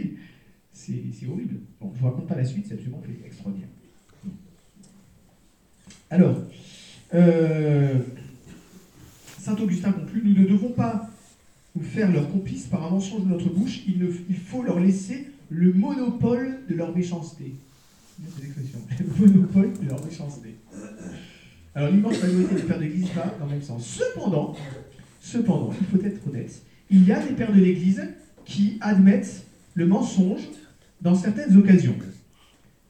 [0.72, 1.60] c'est horrible.
[1.80, 3.68] Bon, je vous raconte pas la suite, c'est absolument extraordinaire.
[6.10, 6.36] Alors,
[7.14, 7.98] euh,
[9.38, 11.08] Saint Augustin conclut, nous ne devons pas
[11.76, 15.28] nous faire leurs complices par un mensonge de notre bouche, ne- il faut leur laisser
[15.50, 17.54] le monopole de leur méchanceté.
[19.18, 20.56] Monopole de leur méchanceté.
[21.74, 23.86] Alors l'immense majorité des pères de l'Église va dans le même sens.
[23.86, 24.56] Cependant,
[25.20, 28.02] cependant, il faut être honnête, il y a des pères de l'Église
[28.44, 30.42] qui admettent le mensonge
[31.00, 31.94] dans certaines occasions.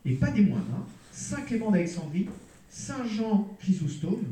[0.05, 0.65] Et pas des moindres.
[0.75, 0.85] hein.
[1.13, 2.27] Saint Clément d'Alexandrie,
[2.71, 4.23] Saint Jean Chrysostome,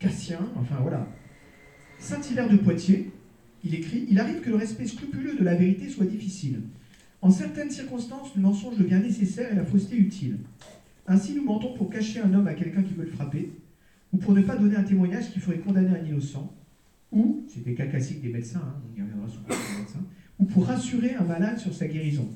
[0.00, 1.06] Cassien, enfin voilà.
[2.00, 3.10] Saint Hilaire de Poitiers,
[3.64, 6.60] il écrit Il arrive que le respect scrupuleux de la vérité soit difficile.
[7.24, 10.40] En certaines circonstances, le mensonge devient nécessaire et la fausseté utile.
[11.06, 13.50] Ainsi, nous mentons pour cacher un homme à quelqu'un qui veut le frapper,
[14.12, 16.54] ou pour ne pas donner un témoignage qui ferait condamner un innocent,
[17.10, 20.04] ou, c'est des cas classiques des médecins, hein, on y reviendra souvent des médecins,
[20.38, 22.28] ou pour rassurer un malade sur sa guérison.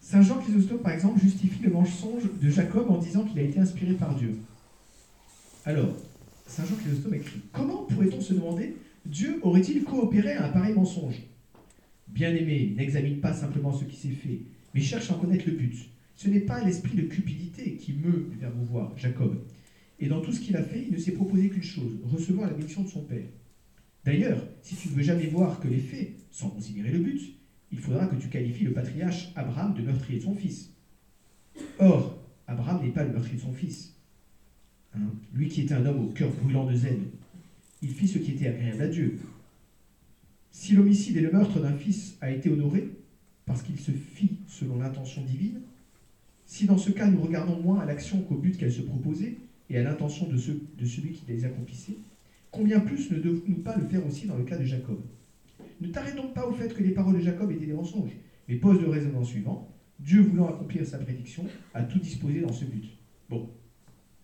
[0.00, 3.60] Saint Jean Chrysostome, par exemple, justifie le mensonge de Jacob en disant qu'il a été
[3.60, 4.38] inspiré par Dieu.
[5.64, 5.94] Alors,
[6.48, 11.29] Saint Jean Chrysostome écrit Comment pourrait-on se demander Dieu aurait-il coopéré à un pareil mensonge?
[12.12, 14.40] Bien-aimé, n'examine pas simplement ce qui s'est fait,
[14.74, 15.88] mais cherche à en connaître le but.
[16.16, 19.42] Ce n'est pas l'esprit de cupidité qui meut vers vous voir, Jacob.
[20.00, 22.54] Et dans tout ce qu'il a fait, il ne s'est proposé qu'une chose, recevoir la
[22.54, 23.28] bénédiction de son Père.
[24.04, 27.20] D'ailleurs, si tu ne veux jamais voir que les faits, sans considérer le but,
[27.70, 30.72] il faudra que tu qualifies le patriarche Abraham de meurtrier de son fils.
[31.78, 33.94] Or, Abraham n'est pas le meurtrier de son fils.
[34.94, 37.02] Hein, lui qui était un homme au cœur brûlant de zèle,
[37.82, 39.18] il fit ce qui était agréable à Dieu.
[40.50, 42.90] Si l'homicide et le meurtre d'un fils a été honoré,
[43.46, 45.60] parce qu'il se fit selon l'intention divine,
[46.46, 49.36] si dans ce cas nous regardons moins à l'action qu'au but qu'elle se proposait
[49.70, 51.96] et à l'intention de, celui qui les accomplissait,
[52.50, 55.00] combien plus ne devons-nous pas le faire aussi dans le cas de Jacob?
[55.80, 58.12] Ne t'arrête donc pas au fait que les paroles de Jacob étaient des mensonges,
[58.48, 59.68] mais pose le raisonnement suivant.
[60.00, 62.84] Dieu voulant accomplir sa prédiction, a tout disposé dans ce but.
[63.28, 63.48] Bon,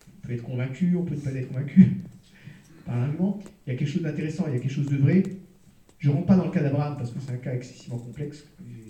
[0.08, 1.98] on peut être convaincu, on peut ne pas être convaincu
[2.84, 3.40] par l'argument.
[3.66, 5.22] Il y a quelque chose d'intéressant, il y a quelque chose de vrai.
[6.06, 8.44] Je ne rentre pas dans le cas d'Abraham parce que c'est un cas excessivement complexe.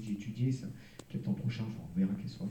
[0.05, 0.66] J'ai étudié ça.
[1.09, 2.46] Peut-être l'an prochain, on verra quel soit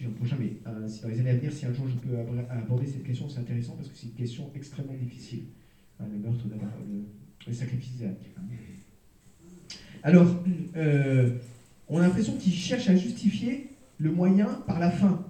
[0.00, 2.16] le prochain, mais euh, dans les années à venir, si un jour je peux
[2.48, 5.42] aborder cette question, c'est intéressant parce que c'est une question extrêmement difficile.
[6.00, 7.02] Hein, le meurtre d'Abraham, le,
[7.46, 8.16] le, sacrifice d'Isaac.
[10.02, 10.34] Alors,
[10.76, 11.36] euh,
[11.86, 15.26] on a l'impression qu'il cherche à justifier le moyen par la fin.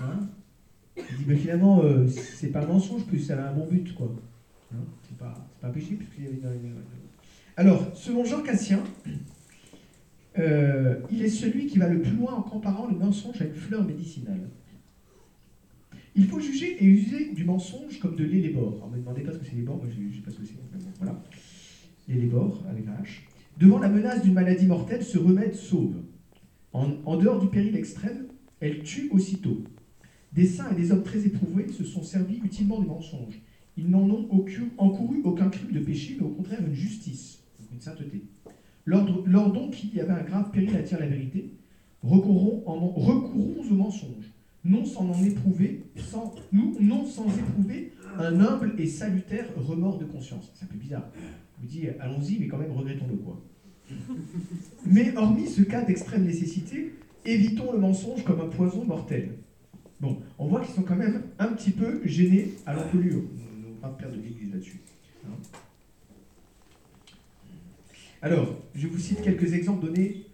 [0.00, 0.28] Hein
[0.96, 3.94] il dit, ben, finalement, euh, c'est pas un mensonge, que ça a un bon but,
[3.94, 4.12] quoi.
[4.74, 6.82] Hein c'est pas, pas péché, puisqu'il y avait une...
[7.58, 8.84] Alors, selon Jean Cassien,
[10.38, 13.54] euh, il est celui qui va le plus loin en comparant le mensonge à une
[13.54, 14.50] fleur médicinale.
[16.14, 18.74] Il faut juger et user du mensonge comme de l'élébore.
[18.74, 20.36] Alors, ne me demandez pas ce que c'est l'élébore, moi je ne sais pas ce
[20.36, 20.54] que c'est.
[20.98, 21.22] Voilà.
[22.08, 23.20] L'élébore, avec un H.
[23.58, 25.96] Devant la menace d'une maladie mortelle, ce remède sauve.
[26.74, 28.26] En, dehors du péril extrême,
[28.60, 29.64] elle tue aussitôt.
[30.34, 33.40] Des saints et des hommes très éprouvés se sont servis utilement du mensonge.
[33.78, 34.28] Ils n'en ont
[34.76, 37.42] encouru aucun crime de péché, mais au contraire une justice,
[37.76, 38.22] une sainteté.
[38.86, 41.50] Lors, donc il y avait un grave péril à dire la vérité,
[42.02, 44.32] recourons, recourons au mensonge,
[44.64, 45.82] non sans en éprouver,
[46.52, 50.50] non sans éprouver un humble et salutaire remords de conscience.
[50.54, 51.10] C'est un peu bizarre.
[51.62, 53.42] Je vous allons-y, mais quand même regrettons-le quoi.
[54.86, 59.36] Mais hormis ce cas d'extrême nécessité, évitons le mensonge comme un poison mortel.
[60.00, 63.22] Bon, on voit qu'ils sont quand même un petit peu gênés à l'encolure.
[63.34, 64.80] On ne va pas perdre de l'église là-dessus.
[65.24, 65.30] Hein.
[68.26, 70.26] Alors, je vous cite quelques exemples donnés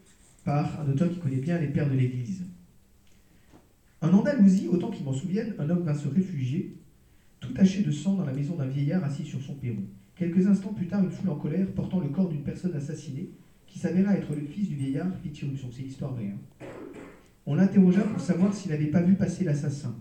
[0.46, 2.40] par un auteur qui connaît bien les pères de l'Église.
[4.00, 6.74] En Andalousie, autant qu'il m'en souvienne, un homme vint se réfugier,
[7.38, 9.82] tout taché de sang dans la maison d'un vieillard assis sur son perron.
[10.16, 13.28] Quelques instants plus tard, une foule en colère, portant le corps d'une personne assassinée,
[13.66, 15.68] qui s'avéra être le fils du vieillard, fit irruption.
[15.70, 16.32] C'est l'histoire vraie.
[16.32, 16.66] Hein.
[17.44, 19.94] On l'interrogea pour savoir s'il n'avait pas vu passer l'assassin.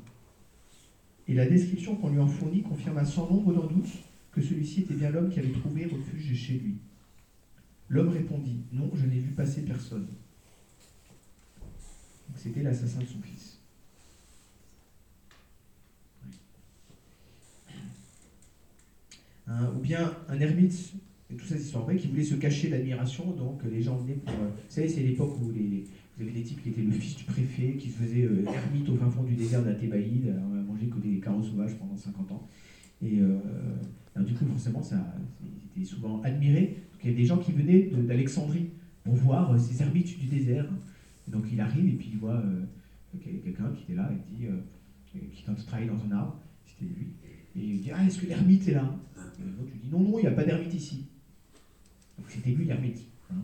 [1.27, 3.89] Et la description qu'on lui en fournit confirma sans nombre d'en doute
[4.32, 6.77] que celui-ci était bien l'homme qui avait trouvé refuge chez lui.
[7.91, 10.08] L'homme répondit Non, je n'ai vu passer personne.
[12.38, 13.58] C'était l'assassin de son fils.
[19.75, 20.93] ou bien un ermite,
[21.30, 24.34] et tout ça c'est vrai, qui voulait se cacher l'admiration, donc les gens venaient pour.
[24.34, 27.25] Euh, vous savez, c'est l'époque où vous avez des types qui étaient le fils du
[27.25, 30.86] préfet, qui se faisait euh, ermite au fin fond du désert d'Athébaïde, on a mangé
[30.86, 32.47] que des carreaux sauvages pendant 50 ans.
[33.01, 33.39] Et euh,
[34.23, 35.13] du coup, forcément, ça,
[35.75, 38.70] était souvent admiré il y a des gens qui venaient d'Alexandrie
[39.04, 40.66] pour voir euh, ces ermites du désert.
[41.28, 42.64] donc il arrive et puis il voit euh,
[43.24, 46.92] quelqu'un qui était là et dit, euh, qui tente de travailler dans un arbre, c'était
[46.94, 47.08] lui.
[47.56, 48.96] Et il dit Ah, est-ce que l'ermite est là?
[49.18, 51.08] Et l'autre lui dit Non, non, il n'y a pas d'ermite ici.
[52.18, 53.02] Donc c'était lui l'ermite.
[53.32, 53.36] Hein.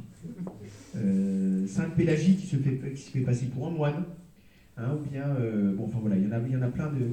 [1.67, 4.03] Sainte Pélagie qui se, fait, qui se fait passer pour un moine.
[4.77, 5.25] Hein, ou bien,
[5.75, 7.07] bon, enfin voilà, il y, en a, y en a plein de.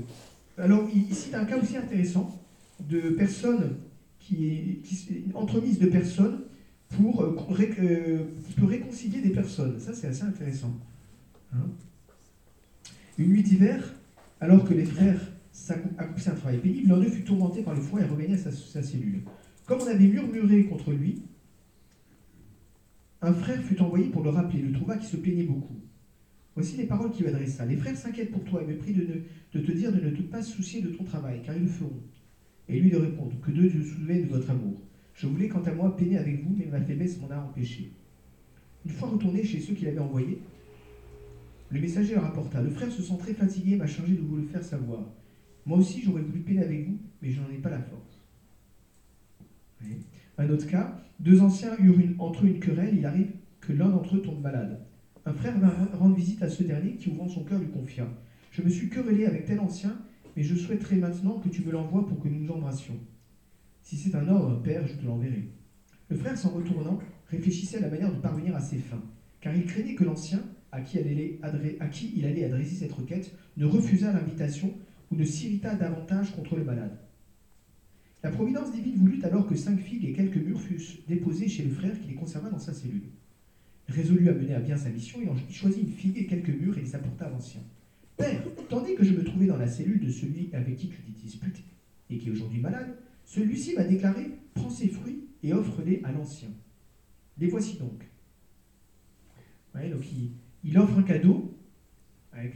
[0.58, 2.40] Alors, ici, il y a un cas aussi intéressant
[2.88, 3.76] de personnes
[4.24, 6.40] qui est, qui entremise de personnes
[6.88, 9.78] pour, euh, euh, qui peut réconcilier des personnes.
[9.78, 10.74] Ça, c'est assez intéressant.
[11.52, 11.66] Hein.
[13.18, 13.94] Une nuit d'hiver,
[14.40, 15.20] alors que les frères
[15.98, 18.82] accomplissaient un travail pénible, l'un d'eux fut tourmenté par le froid et revenait à sa,
[18.82, 19.22] cellule.
[19.66, 21.22] Comme on avait murmuré contre lui,
[23.22, 24.62] un frère fut envoyé pour le rappeler.
[24.62, 25.76] Le trouva qui se plaignait beaucoup.
[26.54, 27.64] Voici les paroles qu'il lui adressa.
[27.66, 29.22] Les frères s'inquiètent pour toi et me prient de,
[29.54, 32.00] de te dire de ne te pas soucier de ton travail, car ils le feront
[32.68, 34.80] et lui de répondre Que Dieu se souvienne de votre amour.
[35.14, 37.92] Je voulais quant à moi peiner avec vous, mais ma faiblesse m'en a empêché.
[38.84, 40.40] Une fois retourné chez ceux qui l'avaient envoyé,
[41.70, 44.62] le messager rapporta Le frère se sent très fatigué m'a chargé de vous le faire
[44.62, 45.00] savoir.
[45.66, 48.20] Moi aussi, j'aurais voulu peiner avec vous, mais je n'en ai pas la force.
[50.36, 54.16] Un autre cas deux anciens eurent entre eux une querelle il arrive que l'un d'entre
[54.16, 54.80] eux tombe malade.
[55.26, 58.06] Un frère vint rendre visite à ce dernier qui, ouvrant son cœur, lui confia
[58.50, 59.96] Je me suis querellé avec tel ancien
[60.36, 62.98] mais je souhaiterais maintenant que tu me l'envoies pour que nous nous embrassions.
[63.82, 65.48] Si c'est un ordre, Père, je te l'enverrai.
[66.08, 69.02] Le frère, s'en retournant, réfléchissait à la manière de parvenir à ses fins,
[69.40, 70.42] car il craignait que l'ancien,
[70.72, 70.98] à, qui
[72.16, 74.72] il allait adresser cette requête, ne refusât l'invitation
[75.10, 76.98] ou ne s'irritât davantage contre le malade.
[78.22, 81.70] La providence divine voulut alors que cinq figues et quelques murs fussent déposés chez le
[81.70, 83.10] frère qui les conserva dans sa cellule.
[83.86, 86.80] Résolu à mener à bien sa mission, il choisit une figue et quelques murs et
[86.80, 87.60] les apporta à l'ancien.
[88.16, 91.12] Père, tandis que je me trouvais dans la cellule de celui avec qui tu t'es
[91.12, 91.64] disputé
[92.10, 96.48] et qui est aujourd'hui malade, celui-ci m'a déclaré Prends ces fruits et offre-les à l'ancien.
[97.38, 98.08] Les voici donc.
[99.74, 100.04] donc
[100.62, 101.58] il, offre un cadeau
[102.36, 102.48] euh,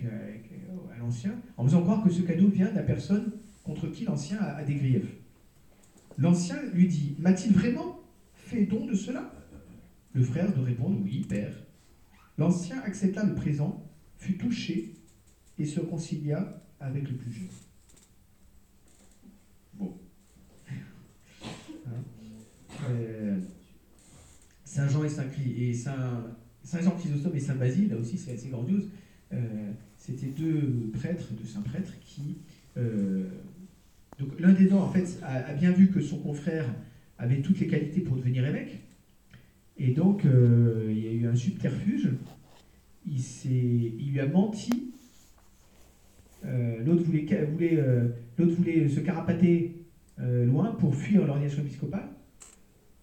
[0.94, 3.32] à l'ancien en faisant croire que ce cadeau vient de la personne
[3.64, 5.12] contre qui l'ancien a, a des griefs.
[6.18, 8.00] L'ancien lui dit M'a-t-il vraiment
[8.34, 9.32] fait don de cela?
[10.12, 11.52] Le frère de répondre Oui, père.
[12.38, 13.84] L'ancien accepta le présent,
[14.16, 14.94] fut touché
[15.58, 17.48] et se réconcilia avec le plus jeune.
[19.74, 19.98] Bon.
[21.86, 21.90] Hein?
[22.90, 23.38] Euh,
[24.64, 26.24] Saint Jean et Saint, et Saint,
[26.62, 28.88] Saint Jean Chrysostome et Saint Basile, là aussi c'est assez grandiose.
[29.32, 32.38] Euh, c'était deux prêtres, deux saints prêtres qui
[32.76, 33.28] euh,
[34.18, 36.64] donc l'un des deux, en fait, a, bien vu que son confrère
[37.18, 38.80] avait toutes les qualités pour devenir évêque.
[39.76, 42.10] Et donc, il y a eu un subterfuge.
[43.06, 44.92] Il, il lui a menti.
[46.44, 49.74] Euh, l'autre voulait, voulait, euh, voulait, se carapater
[50.20, 52.08] loin pour fuir l'ordination épiscopale.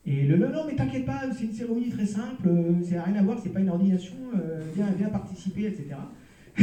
[0.06, 2.50] Et le non, mais t'inquiète pas, c'est une cérémonie très simple,
[2.84, 4.15] c'est rien à voir, c'est pas une ordination,
[4.76, 5.95] viens, viens participer, etc.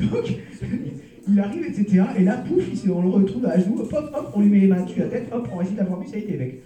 [0.00, 0.38] donc,
[1.28, 2.04] il arrive, etc.
[2.16, 4.82] Et là, pouf, on le retrouve à genoux, hop, hop, on lui met les mains
[4.84, 6.62] dessus la tête, hop, on récite la formule, ça a été évêque.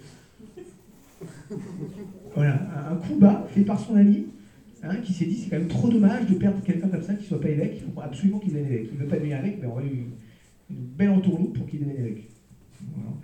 [2.35, 2.59] Voilà,
[2.91, 4.27] un coup bas fait par son ami,
[4.83, 7.23] hein, qui s'est dit c'est quand même trop dommage de perdre quelqu'un comme ça qui
[7.23, 8.87] ne soit pas évêque, il faut absolument qu'il devienne évêque.
[8.91, 10.05] Il ne veut pas devenir évêque, mais on va lui
[10.69, 12.29] une belle entourloupe pour qu'il devienne évêque.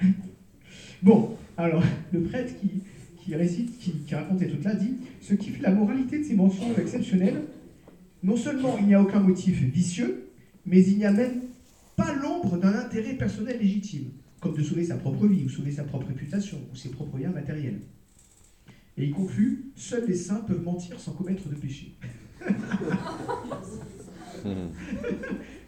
[1.02, 2.82] Bon, alors, le prêtre qui,
[3.18, 6.36] qui récite, qui, qui raconte ces trucs-là, dit Ce qui fait la moralité de ces
[6.36, 7.42] mensonges exceptionnels,
[8.22, 10.30] non seulement il n'y a aucun motif vicieux,
[10.66, 11.42] mais il n'y a même
[11.96, 14.10] pas l'ombre d'un intérêt personnel légitime,
[14.42, 17.32] comme de sauver sa propre vie, ou sauver sa propre réputation, ou ses propres biens
[17.32, 17.80] matériels.
[19.00, 21.96] Et il conclut Seuls les saints peuvent mentir sans commettre de péché.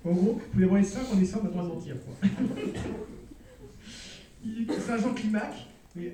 [0.05, 1.69] en gros, vous voulez voir les saints, on est saints, on a le droit de
[1.69, 1.95] mentir.
[4.85, 5.53] Saint Jean Climac,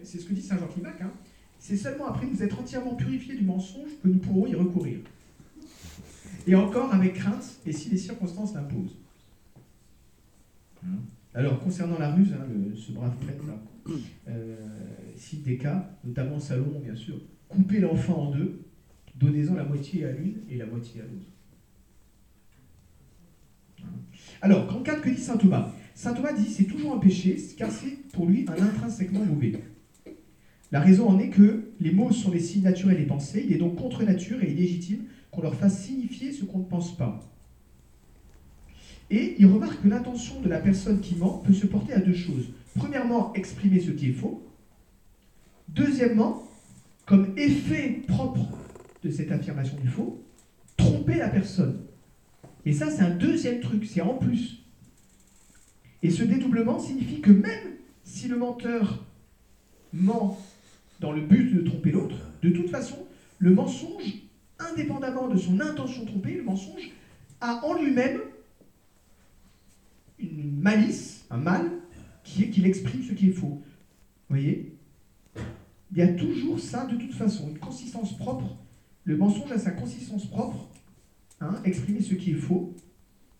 [0.03, 1.12] c'est ce que dit Saint Jean Climac, hein,
[1.60, 4.99] c'est seulement après nous être entièrement purifiés du mensonge que nous pourrons y recourir
[6.47, 8.97] et encore avec crainte, et si les circonstances l'imposent.
[10.84, 10.99] Hein?
[11.34, 13.60] Alors, concernant la ruse, hein, ce brave prêtre-là,
[14.30, 14.56] euh,
[15.17, 18.62] cite des cas, notamment Salomon, bien sûr, couper l'enfant en deux,
[19.15, 21.27] donnez-en la moitié à l'une et la moitié à l'autre.
[23.84, 23.99] Hein
[24.41, 27.71] Alors, en cas que dit saint Thomas Saint Thomas dit c'est toujours un péché, car
[27.71, 29.53] c'est pour lui un intrinsèquement mauvais.
[30.71, 33.58] La raison en est que les mots sont les signes naturels des pensées, il est
[33.58, 37.19] donc contre nature et illégitime qu'on leur fasse signifier ce qu'on ne pense pas.
[39.10, 42.13] Et il remarque que l'intention de la personne qui ment peut se porter à deux
[42.13, 42.49] choses.
[42.75, 44.46] Premièrement, exprimer ce qui est faux.
[45.69, 46.43] Deuxièmement,
[47.06, 48.47] comme effet propre
[49.03, 50.23] de cette affirmation du faux,
[50.75, 51.82] tromper la personne.
[52.65, 54.63] Et ça, c'est un deuxième truc, c'est en plus.
[56.03, 59.06] Et ce dédoublement signifie que même si le menteur
[59.93, 60.38] ment
[60.99, 62.97] dans le but de tromper l'autre, de toute façon,
[63.39, 64.21] le mensonge
[64.60, 66.91] indépendamment de son intention trompée, le mensonge
[67.41, 68.19] a en lui-même
[70.19, 71.71] une malice, un mal,
[72.23, 73.62] qui est qu'il exprime ce qui est faux.
[74.30, 74.77] Vous voyez?
[75.91, 78.58] Il y a toujours ça de toute façon, une consistance propre.
[79.04, 80.69] Le mensonge a sa consistance propre,
[81.39, 82.76] hein, exprimer ce qui est faux.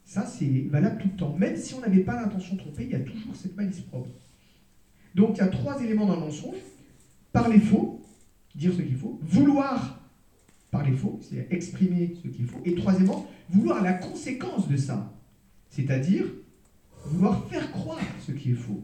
[0.05, 1.36] Ça, c'est valable tout le temps.
[1.38, 4.10] Même si on n'avait pas l'intention de tromper, il y a toujours cette malice propre.
[5.15, 6.55] Donc il y a trois éléments dans le mensonge.
[7.33, 8.01] Parler faux,
[8.55, 9.19] dire ce qu'il faut.
[9.21, 10.01] Vouloir
[10.71, 12.60] parler faux, c'est exprimer ce qu'il faut.
[12.63, 15.13] Et troisièmement, vouloir la conséquence de ça,
[15.69, 16.25] c'est-à-dire
[17.05, 18.83] vouloir faire croire ce qui est faux.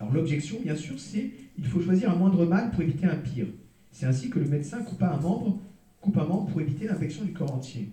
[0.00, 3.48] Alors l'objection, bien sûr, c'est il faut choisir un moindre mal pour éviter un pire.
[3.90, 5.58] C'est ainsi que le médecin coupe un membre,
[6.00, 7.90] coupe un membre pour éviter l'infection du corps entier.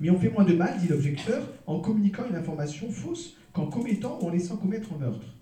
[0.00, 4.18] Mais on fait moins de mal, dit l'objecteur, en communiquant une information fausse qu'en commettant
[4.20, 5.34] ou en laissant commettre un meurtre.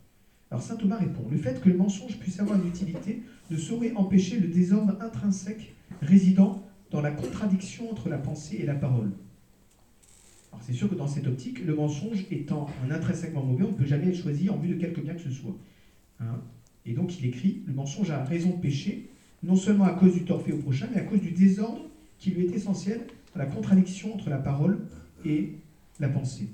[0.50, 3.92] Alors saint Thomas répond, le fait que le mensonge puisse avoir une utilité ne saurait
[3.96, 9.12] empêcher le désordre intrinsèque résidant dans la contradiction entre la pensée et la parole.
[10.52, 13.76] Alors c'est sûr que dans cette optique, le mensonge étant un intrinsèquement mauvais, on ne
[13.76, 15.56] peut jamais être choisi en vue de quelque bien que ce soit.
[16.20, 16.40] Hein.
[16.84, 19.08] et donc il écrit, le mensonge a raison de pécher,
[19.44, 21.88] non seulement à cause du tort fait au prochain, mais à cause du désordre
[22.18, 23.02] qui lui est essentiel
[23.34, 24.80] dans la contradiction entre la parole
[25.24, 25.52] et
[26.00, 26.48] la pensée.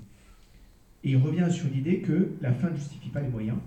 [1.03, 3.57] Et il revient sur l'idée que la fin ne justifie pas les moyens,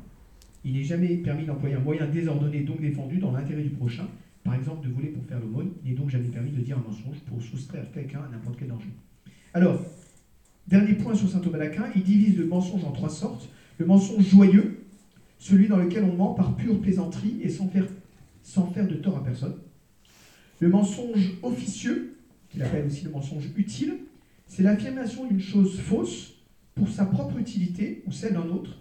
[0.65, 4.09] Il n'est jamais permis d'employer un moyen désordonné, donc défendu, dans l'intérêt du prochain.
[4.43, 5.71] Par exemple, de voler pour faire l'aumône.
[5.85, 8.69] Il n'est donc jamais permis de dire un mensonge pour soustraire quelqu'un à n'importe quel
[8.69, 8.89] danger.
[9.55, 9.81] Alors,
[10.69, 13.49] dernier point sur saint Thomas d'Aquin, il divise le mensonge en trois sortes.
[13.79, 14.85] Le mensonge joyeux,
[15.39, 17.87] celui dans lequel on ment par pure plaisanterie et sans faire,
[18.43, 19.57] sans faire de tort à personne.
[20.61, 22.17] Le mensonge officieux,
[22.51, 23.95] qu'il appelle aussi le mensonge utile,
[24.47, 26.35] c'est l'affirmation d'une chose fausse
[26.75, 28.79] pour sa propre utilité ou celle d'un autre,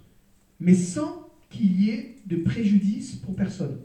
[0.60, 3.78] mais sans qu'il y ait de préjudice pour personne.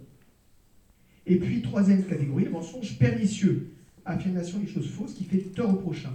[1.27, 3.73] Et puis, troisième catégorie, le mensonge pernicieux,
[4.05, 6.13] affirmation d'une chose fausse qui fait tort au prochain.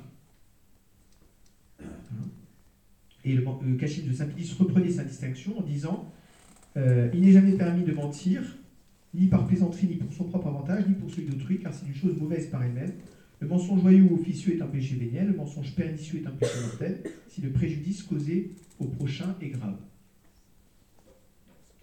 [3.28, 6.10] Et le, le de Saint-Pédis reprenait sa distinction en disant
[6.78, 8.42] euh, Il n'est jamais permis de mentir,
[9.14, 11.96] ni par plaisanterie, ni pour son propre avantage, ni pour celui d'autrui, car c'est une
[11.96, 12.94] chose mauvaise par elle-même.
[13.40, 16.54] Le mensonge joyeux ou officieux est un péché véniel, le mensonge pernicieux est un péché
[16.62, 19.76] mortel, si le préjudice causé au prochain est grave.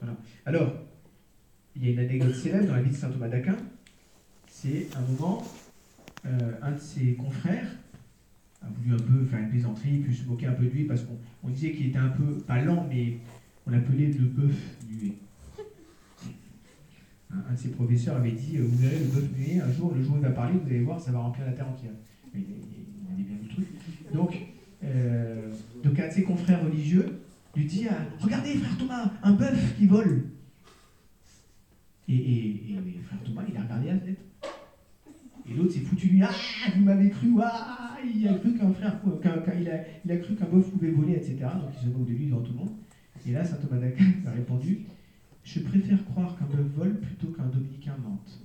[0.00, 0.16] Voilà.
[0.46, 0.74] Alors,
[1.76, 3.56] il y a une anecdote célèbre dans la vie de saint Thomas d'Aquin.
[4.48, 5.44] C'est un moment,
[6.24, 7.68] euh, un de ses confrères
[8.64, 11.02] a voulu un peu faire une plaisanterie, puis se moquer un peu de lui, parce
[11.02, 13.18] qu'on disait qu'il était un peu, pas lent, mais
[13.66, 14.56] on l'appelait le bœuf
[14.88, 15.14] muet.
[17.30, 20.14] Un, de ses professeurs avait dit Vous verrez, le bœuf muet, un jour, le jour
[20.14, 21.92] où il va parler, vous allez voir, ça va remplir la terre entière.
[22.34, 22.40] Il,
[23.12, 23.66] avait bien vu le truc.
[24.12, 24.36] Donc,
[24.84, 25.50] euh,
[25.82, 27.20] donc, un de ses confrères religieux
[27.56, 27.86] lui dit
[28.20, 30.24] Regardez, frère Thomas, un bœuf qui vole.
[32.08, 34.20] Et, frère Thomas, il a regardé la fenêtre.
[35.48, 36.30] Et l'autre s'est foutu lui, ah,
[36.74, 38.98] vous m'avez cru, ah, il a cru qu'un frère,
[39.60, 39.74] il, a,
[40.04, 41.36] il a cru qu'un bœuf pouvait voler, etc.
[41.60, 42.72] Donc il se moque de lui devant tout le monde.
[43.26, 44.86] Et là, saint Thomas d'Aquin a répondu,
[45.42, 48.40] je préfère croire qu'un bœuf vole plutôt qu'un dominicain mente.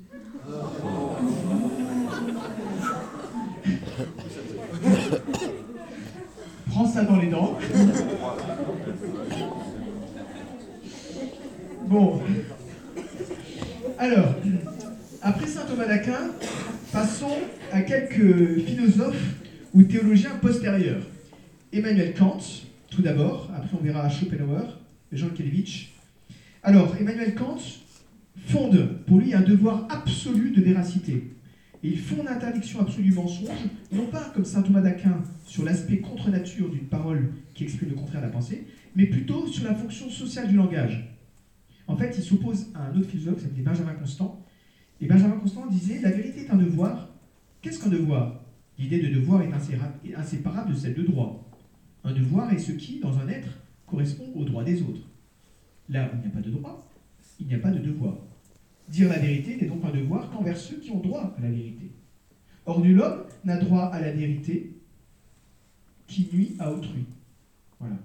[6.67, 7.57] Prends ça dans les dents.
[11.87, 12.21] Bon.
[13.97, 14.35] Alors,
[15.23, 16.33] après saint Thomas d'Aquin,
[16.91, 17.37] Passons
[17.71, 19.35] à quelques philosophes
[19.73, 21.01] ou théologiens postérieurs.
[21.71, 22.39] Emmanuel Kant,
[22.89, 24.79] tout d'abord, après on verra Schopenhauer,
[25.11, 25.93] Jean Kelevitch.
[26.63, 27.59] Alors, Emmanuel Kant
[28.47, 31.31] fonde pour lui un devoir absolu de véracité.
[31.83, 33.47] Et il fonde l'interdiction absolue du mensonge,
[33.91, 38.21] non pas comme saint Thomas d'Aquin sur l'aspect contre-nature d'une parole qui exprime le contraire
[38.21, 41.07] de la pensée, mais plutôt sur la fonction sociale du langage.
[41.87, 44.45] En fait, il s'oppose à un autre philosophe qui s'appelait Benjamin Constant,
[45.01, 47.08] et Benjamin Constant disait La vérité est un devoir.
[47.61, 48.41] Qu'est-ce qu'un devoir
[48.77, 49.51] L'idée de devoir est
[50.15, 51.49] inséparable de celle de droit.
[52.03, 53.49] Un devoir est ce qui, dans un être,
[53.85, 55.01] correspond aux droits des autres.
[55.89, 56.89] Là où il n'y a pas de droit,
[57.39, 58.15] il n'y a pas de devoir.
[58.87, 61.91] Dire la vérité n'est donc un devoir qu'envers ceux qui ont droit à la vérité.
[62.65, 64.75] Or, nul homme n'a droit à la vérité
[66.07, 67.05] qui nuit à autrui.
[67.79, 67.95] Voilà.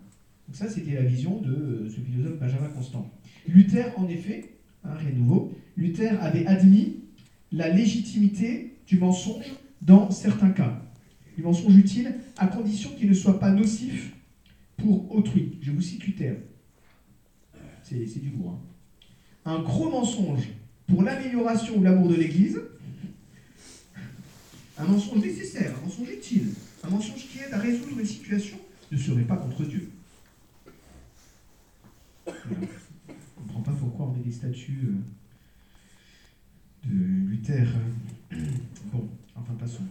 [0.46, 3.11] Donc ça, c'était la vision de euh, ce philosophe Benjamin Constant.
[3.46, 6.96] Luther, en effet, hein, rien de nouveau, Luther avait admis
[7.52, 9.47] la légitimité du mensonge
[9.82, 10.80] dans certains cas.
[11.37, 14.12] Du mensonge utile à condition qu'il ne soit pas nocif
[14.76, 15.59] pour autrui.
[15.61, 16.37] Je vous cite Luther.
[17.82, 18.59] C'est du lourd.
[19.45, 19.51] Hein.
[19.51, 20.49] Un gros mensonge
[20.87, 22.61] pour l'amélioration ou l'amour de l'Église,
[24.78, 26.49] un mensonge nécessaire, un mensonge utile,
[26.82, 28.59] un mensonge qui aide à résoudre une situation
[28.91, 29.91] ne serait pas contre Dieu.
[32.26, 32.66] On ne
[33.37, 34.80] comprend pas pourquoi on met des statues.
[34.85, 34.99] Euh,
[36.87, 37.66] de Luther.
[38.93, 39.82] Bon, enfin passons.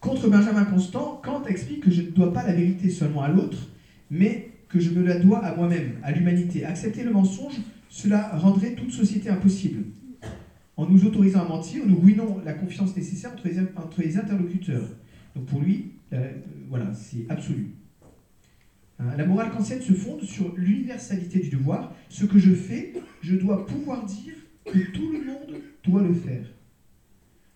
[0.00, 3.68] Contre Benjamin Constant, Kant explique que je ne dois pas la vérité seulement à l'autre,
[4.10, 6.64] mais que je me la dois à moi-même, à l'humanité.
[6.64, 9.84] Accepter le mensonge, cela rendrait toute société impossible.
[10.76, 14.88] En nous autorisant à mentir, nous ruinons la confiance nécessaire entre les, entre les interlocuteurs.
[15.36, 16.32] Donc pour lui, euh,
[16.70, 17.72] voilà, c'est absolu.
[18.98, 21.94] Hein, la morale kantienne se fonde sur l'universalité du devoir.
[22.08, 24.34] Ce que je fais, je dois pouvoir dire
[24.72, 26.44] que tout le monde doit le faire.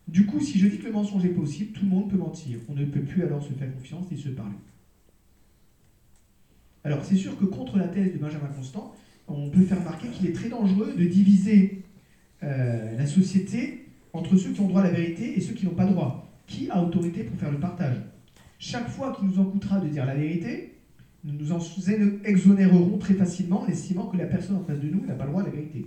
[0.06, 2.58] Du coup, si je dis que le mensonge est possible, tout le monde peut mentir.
[2.68, 4.56] On ne peut plus alors se faire confiance ni se parler.
[6.84, 8.94] Alors, c'est sûr que contre la thèse de Benjamin Constant,
[9.26, 11.82] on peut faire remarquer qu'il est très dangereux de diviser
[12.42, 15.74] euh, la société entre ceux qui ont droit à la vérité et ceux qui n'ont
[15.74, 16.30] pas droit.
[16.46, 17.96] Qui a autorité pour faire le partage?
[18.58, 20.74] Chaque fois qu'il nous en coûtera de dire la vérité,
[21.24, 21.58] nous nous en
[22.24, 25.30] exonérerons très facilement en estimant que la personne en face de nous n'a pas le
[25.30, 25.86] droit à la vérité.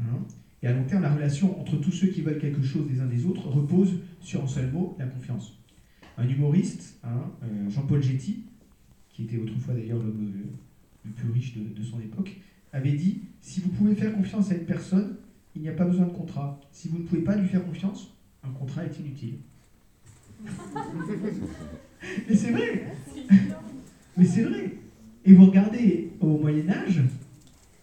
[0.00, 0.24] Hein
[0.62, 3.06] et à long terme, la relation entre tous ceux qui veulent quelque chose des uns
[3.06, 5.58] des autres repose sur un seul mot, la confiance.
[6.18, 8.44] Un humoriste, hein, euh, Jean-Paul Getty,
[9.08, 10.48] qui était autrefois d'ailleurs l'homme euh,
[11.06, 12.36] le plus riche de, de, son époque,
[12.74, 15.16] avait dit Si vous pouvez faire confiance à une personne,
[15.56, 16.60] il n'y a pas besoin de contrat.
[16.72, 19.36] Si vous ne pouvez pas lui faire confiance, un contrat est inutile.
[22.28, 22.84] Et c'est vrai
[24.16, 24.76] Mais c'est vrai.
[25.24, 27.02] Et vous regardez au Moyen Âge,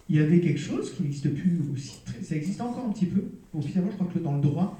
[0.09, 1.99] il y avait quelque chose qui n'existe plus aussi.
[2.21, 3.23] Ça existe encore un petit peu.
[3.53, 4.79] Bon, finalement, je crois que dans le droit,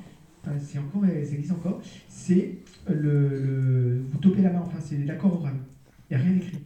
[0.59, 1.81] c'est encore, ça existe encore.
[2.07, 4.61] C'est le, vous topez la main.
[4.65, 5.55] Enfin, c'est l'accord oral.
[6.09, 6.57] Il n'y a rien écrit.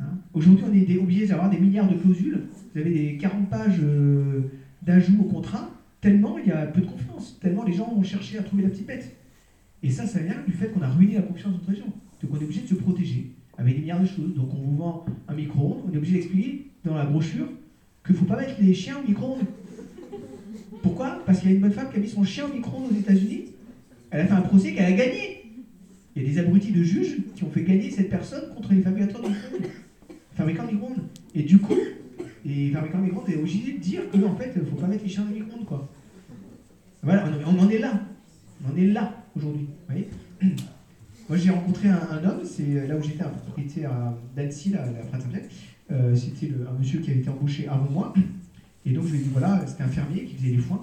[0.00, 0.18] Hein?
[0.34, 2.46] Aujourd'hui, on est obligé d'avoir des milliards de clausules.
[2.74, 4.42] Vous avez des 40 pages euh,
[4.82, 5.70] d'ajouts au contrat.
[6.00, 7.38] Tellement il y a peu de confiance.
[7.40, 9.16] Tellement les gens vont chercher à trouver la petite bête.
[9.82, 11.92] Et ça, ça vient du fait qu'on a ruiné la confiance entre les gens.
[12.22, 14.34] Donc on est obligé de se protéger avec des milliards de choses.
[14.34, 17.48] Donc on vous vend un micro-ondes, on est obligé d'expliquer dans la brochure
[18.06, 19.44] qu'il ne faut pas mettre les chiens au micro-ondes.
[20.82, 21.20] Pourquoi?
[21.26, 22.94] Parce qu'il y a une bonne femme qui a mis son chien au micro-ondes aux
[22.94, 23.46] États-Unis.
[24.10, 25.44] Elle a fait un procès qu'elle a gagné.
[26.14, 28.80] Il y a des abrutis de juges qui ont fait gagner cette personne contre les
[28.80, 29.70] fabricateurs de micro-ondes.
[30.34, 31.02] Fabricants de micro-ondes.
[31.34, 31.76] Et du coup,
[32.44, 35.02] les fabricants de micro-ondes est obligé de dire qu'en fait, il ne faut pas mettre
[35.02, 35.86] les chiens au micro-ondes.
[37.02, 38.02] Voilà, on en est là.
[38.64, 39.66] On en est là aujourd'hui.
[39.66, 40.08] vous voyez?
[41.28, 44.78] Moi, j'ai rencontré un, un homme, c'est là où j'étais à propriété à d'Annecy, la
[44.86, 45.44] Prince Saint-Pierre.
[45.90, 48.14] Euh, c'était un monsieur qui avait été embauché avant moi.
[48.86, 50.80] Et donc, je lui ai dit, voilà, c'était un fermier qui faisait des foins.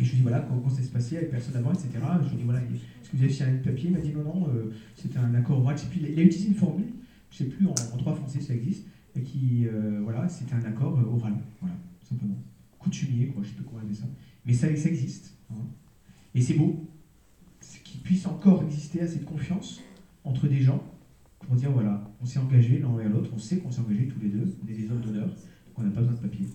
[0.00, 1.88] Et je lui ai dit, voilà, comment, ça se passait avec personne avant, etc.
[2.22, 4.12] Je lui ai dit, voilà, est-ce que vous avez signé un papier Il m'a dit,
[4.14, 5.76] non, non, euh, c'était un accord oral.
[5.76, 6.86] Je sais plus, il a- il a utilisé une formule,
[7.30, 8.84] je ne sais plus, en, droit français, ça existe,
[9.14, 11.34] et qui, euh, voilà, c'était un accord euh, oral.
[11.60, 11.76] Voilà,
[12.08, 12.36] simplement.
[12.78, 14.04] Coutumier, quoi, je ne sais plus comment ça.
[14.46, 15.34] Mais ça, ça existe.
[15.50, 15.56] hein.
[16.34, 16.86] Et c'est beau
[18.12, 19.80] puisse encore exister assez de confiance
[20.22, 20.84] entre des gens
[21.40, 24.20] pour dire voilà, on s'est engagé l'un envers l'autre, on sait qu'on s'est engagé tous
[24.20, 26.46] les deux, on est des hommes d'honneur, donc on n'a pas besoin de papier.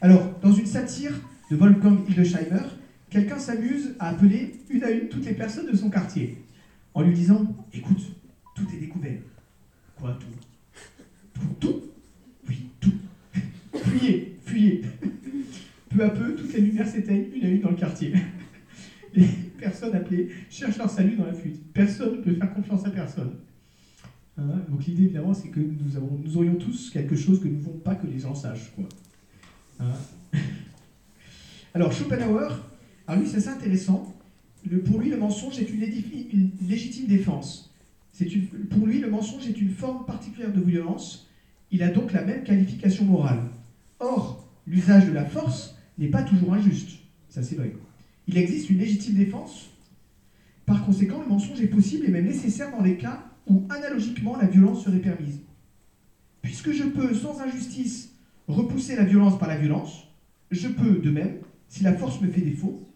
[0.00, 1.12] Alors, dans une satire
[1.50, 2.62] de Wolfgang Hildesheimer,
[3.10, 6.38] quelqu'un s'amuse à appeler une à une toutes les personnes de son quartier
[6.94, 7.44] en lui disant
[7.74, 8.00] écoute,
[8.54, 9.20] tout est découvert.
[9.96, 11.38] Quoi, tout?
[11.38, 11.82] Tout Tout?
[12.48, 12.94] Oui, tout.
[13.84, 14.80] fuyez, fuyez.
[15.90, 18.14] Peu à peu, toutes les lumières s'éteignent une à une dans le quartier.
[19.56, 21.72] personnes appelées cherchent leur salut dans la fuite.
[21.72, 23.32] Personne ne peut faire confiance à personne.
[24.38, 27.56] Hein, donc l'idée évidemment c'est que nous, avons, nous aurions tous quelque chose que nous
[27.56, 28.70] ne voulons pas que les gens sachent.
[28.74, 28.84] Quoi.
[29.80, 29.92] Hein.
[31.74, 32.62] Alors Schopenhauer,
[33.06, 34.14] alors lui c'est assez intéressant.
[34.84, 35.80] Pour lui le mensonge est une,
[36.68, 37.72] légitime défense.
[38.18, 41.28] Une, pour lui le mensonge est une forme particulière de violence.
[41.70, 43.42] Il a donc la même qualification morale.
[44.00, 46.98] Or, l'usage de la force n'est pas toujours injuste.
[47.28, 47.72] Ça c'est vrai.
[48.28, 49.70] Il existe une légitime défense.
[50.64, 54.46] Par conséquent, le mensonge est possible et même nécessaire dans les cas où analogiquement la
[54.46, 55.40] violence serait permise.
[56.42, 58.12] Puisque je peux, sans injustice,
[58.48, 60.08] repousser la violence par la violence,
[60.50, 62.88] je peux, de même, si la force me fait défaut,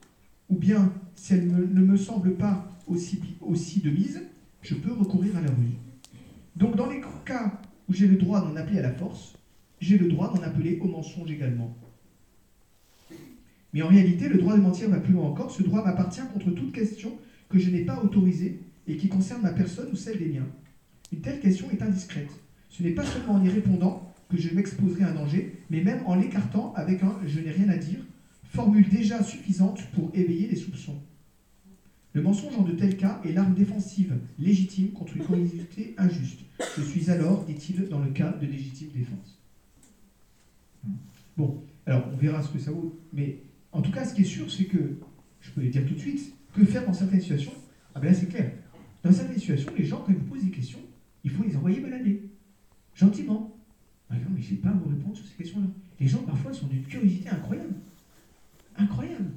[0.49, 4.20] ou bien si elle ne me semble pas aussi, aussi de mise,
[4.62, 5.76] je peux recourir à la ruse.
[6.57, 9.35] Donc dans les cas où j'ai le droit d'en appeler à la force,
[9.81, 11.76] j'ai le droit d'en appeler au mensonge également.
[13.73, 15.51] Mais en réalité, le droit de mentir va plus loin encore.
[15.51, 17.16] Ce droit m'appartient contre toute question
[17.49, 20.47] que je n'ai pas autorisée et qui concerne ma personne ou celle des miens.
[21.12, 22.31] Une telle question est indiscrète.
[22.68, 26.03] Ce n'est pas seulement en y répondant que je m'exposerai à un danger, mais même
[26.07, 27.99] en l'écartant avec un je n'ai rien à dire,
[28.45, 31.01] formule déjà suffisante pour éveiller les soupçons.
[32.12, 36.41] Le mensonge en de tels cas est l'arme défensive légitime contre une curiosité injuste.
[36.77, 39.39] Je suis alors, dit-il, dans le cas de légitime défense.
[41.37, 43.39] Bon, alors on verra ce que ça vaut, mais
[43.73, 44.99] en tout cas, ce qui est sûr, c'est que,
[45.41, 47.53] je peux le dire tout de suite, que faire dans certaines situations
[47.95, 48.53] Ah ben là, c'est clair.
[49.03, 50.81] Dans certaines situations, les gens, quand ils vous posent des questions,
[51.25, 52.23] il faut les envoyer balader.
[52.95, 53.57] Gentiment.
[54.11, 55.66] Ah non, mais j'ai pas vous répondre sur ces questions-là.
[56.01, 57.75] Les gens, parfois, sont d'une curiosité incroyable.
[58.77, 59.31] Incroyable.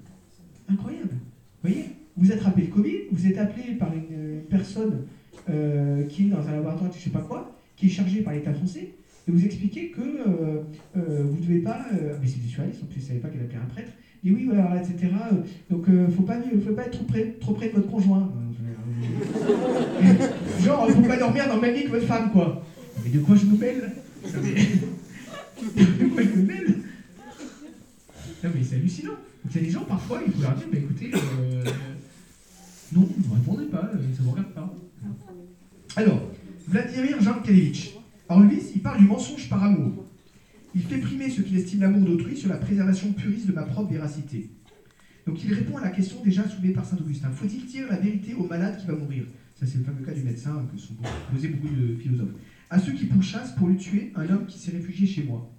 [0.68, 1.12] Incroyable.
[1.12, 1.86] Vous voyez
[2.18, 5.06] Vous attrapez le Covid, vous êtes appelé par une, personne
[5.50, 8.54] euh, qui est dans un laboratoire, je sais pas quoi, qui est chargée par l'État
[8.54, 8.94] français,
[9.28, 10.64] et vous expliquez que euh,
[10.98, 11.86] euh, vous ne devez pas.
[11.94, 13.92] euh, mais c'est du surréalisme, en plus, je ne savais pas qu'elle appelait un prêtre.
[14.26, 15.11] Et oui, voilà, etc.
[15.32, 15.36] euh,
[15.69, 18.32] Donc, il ne faut, pas, faut pas être trop près, trop près de votre conjoint.
[20.63, 22.63] Genre, il ne faut pas dormir dans le même lit que votre femme, quoi.
[23.03, 23.91] Mais de quoi je me mêle?
[25.63, 26.80] De quoi je me mêle?
[28.43, 29.11] Non, mais c'est hallucinant.
[29.11, 31.63] Donc, il y a des gens, parfois, il faut leur dire, bah, écoutez, euh,
[32.93, 34.74] non, vous ne répondez pas, euh, ça ne vous regarde pas.
[35.95, 36.21] Alors,
[36.67, 37.93] Vladimir Jankelevitch.
[38.30, 40.03] Alors lui, il parle du mensonge par amour.
[40.76, 43.91] Il fait primer ce qu'il estime l'amour d'autrui sur la préservation puriste de ma propre
[43.91, 44.49] véracité.
[45.28, 47.30] Donc il répond à la question déjà soulevée par saint Augustin.
[47.30, 49.26] Faut-il dire la vérité au malade qui va mourir?
[49.55, 50.95] Ça c'est le fameux cas du médecin que sont
[51.32, 52.34] posés beaucoup de philosophes.
[52.71, 55.53] À ceux qui pourchassent pour le tuer un homme qui s'est réfugié chez moi.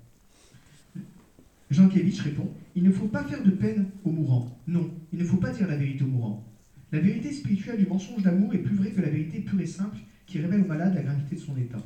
[1.71, 4.61] Jean Kévitch répond Il ne faut pas faire de peine aux mourants.
[4.67, 6.45] Non, il ne faut pas dire la vérité aux mourants.
[6.91, 9.99] La vérité spirituelle du mensonge d'amour est plus vraie que la vérité pure et simple
[10.27, 11.83] qui révèle au malade la gravité de son état.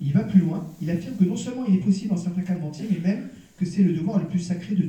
[0.00, 2.54] Il va plus loin, il affirme que non seulement il est possible dans certains cas
[2.54, 3.28] de mentir, mais même
[3.58, 4.88] que c'est le devoir le plus sacré de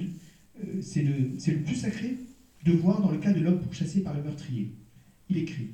[0.64, 2.18] euh, plus sacré
[2.66, 4.72] devoir dans le cas de l'homme pourchassé par le meurtrier.
[5.30, 5.70] Il écrit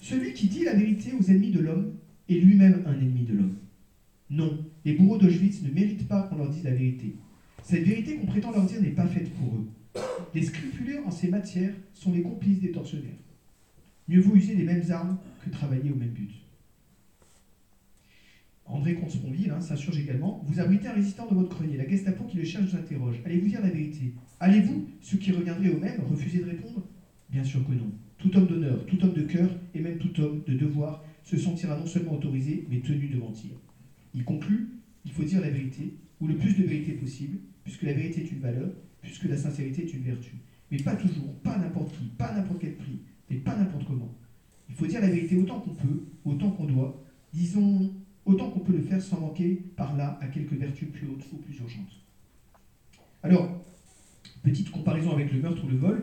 [0.00, 1.92] Celui qui dit la vérité aux ennemis de l'homme
[2.28, 3.56] est lui-même un ennemi de l'homme.
[4.30, 7.14] Non, les bourreaux d'Auschwitz ne méritent pas qu'on leur dise la vérité.
[7.62, 10.02] Cette vérité qu'on prétend leur dire n'est pas faite pour eux.
[10.34, 13.10] Les scrupuleux en ces matières sont les complices des tortionnaires.
[14.08, 16.30] Mieux vaut user les mêmes armes que travailler au même but.
[18.68, 20.42] André Comte-Sponville hein, s'insurge également.
[20.46, 21.76] Vous abritez un résistant dans votre grenier.
[21.76, 23.20] La Gestapo qui le cherche vous interroge.
[23.24, 24.14] Allez-vous dire la vérité?
[24.40, 26.86] Allez-vous, ceux qui reviendraient au même, refuser de répondre?
[27.30, 27.92] Bien sûr que non.
[28.18, 31.76] Tout homme d'honneur, tout homme de cœur et même tout homme de devoir se sentira
[31.78, 33.50] non seulement autorisé, mais tenu de mentir.
[34.14, 37.92] Il conclut il faut dire la vérité, ou le plus de vérité possible, puisque la
[37.92, 38.68] vérité est une valeur,
[39.00, 40.34] puisque la sincérité est une vertu.
[40.70, 42.98] Mais pas toujours, pas n'importe qui, pas n'importe quel prix,
[43.30, 44.12] mais pas n'importe comment.
[44.68, 47.00] Il faut dire la vérité autant qu'on peut, autant qu'on doit,
[47.32, 47.94] disons
[48.26, 51.36] autant qu'on peut le faire sans manquer par là à quelques vertus plus hautes ou
[51.36, 52.02] plus urgentes.
[53.22, 53.48] Alors,
[54.42, 56.02] petite comparaison avec le meurtre ou le vol,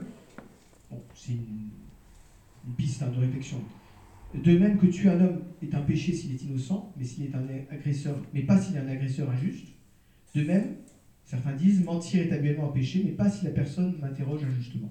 [0.90, 1.70] bon, c'est une,
[2.78, 3.58] piste hein, de réflexion.
[4.34, 7.36] De même que tuer un homme est un péché s'il est innocent, mais s'il est
[7.36, 9.68] un agresseur, mais pas s'il est un agresseur injuste.
[10.34, 10.76] De même,
[11.26, 14.90] certains disent mentir est habituellement un péché, mais pas si la personne m'interroge injustement.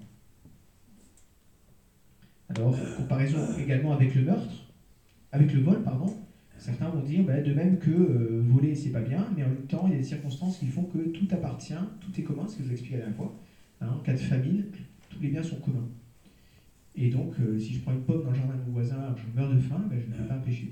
[2.49, 4.71] Alors, comparaison également avec le meurtre,
[5.31, 6.15] avec le vol, pardon.
[6.63, 9.65] Certains vont dire bah, de même que euh, voler c'est pas bien, mais en même
[9.67, 12.55] temps il y a des circonstances qui font que tout appartient, tout est commun, ce
[12.55, 13.37] que je vous expliqué à la fois.
[13.81, 14.63] Hein, en cas de famine,
[15.09, 15.89] tous les biens sont communs.
[16.95, 19.37] Et donc, euh, si je prends une pomme dans le jardin de mon voisin, je
[19.37, 20.71] meurs de faim, ben, je ne fais pas péché.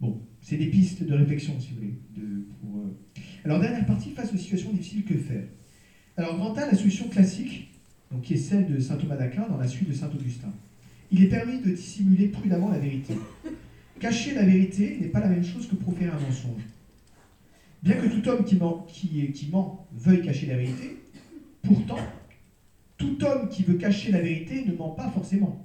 [0.00, 1.94] Bon, c'est des pistes de réflexion, si vous voulez.
[2.62, 3.20] pour, euh.
[3.44, 5.44] Alors, dernière partie, face aux situations difficiles, que faire?
[6.16, 7.74] Alors, Grand A, la solution classique,
[8.10, 10.54] donc, qui est celle de saint Thomas d'Aquin dans la suite de saint Augustin.
[11.10, 13.12] Il est permis de dissimuler prudemment la vérité.
[14.00, 16.62] Cacher la vérité n'est pas la même chose que proférer un mensonge.
[17.82, 21.02] Bien que tout homme qui ment, veuille cacher la vérité,
[21.62, 21.98] pourtant,
[22.96, 25.64] tout homme qui veut cacher la vérité ne ment pas forcément.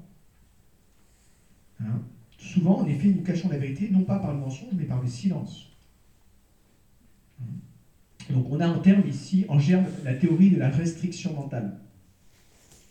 [1.82, 2.02] Hein?
[2.38, 5.08] Souvent, en effet, nous cachons la vérité non pas par le mensonge, mais par le
[5.08, 5.70] silence.
[8.30, 11.80] Donc on a en terme ici, en germe, la théorie de la restriction mentale.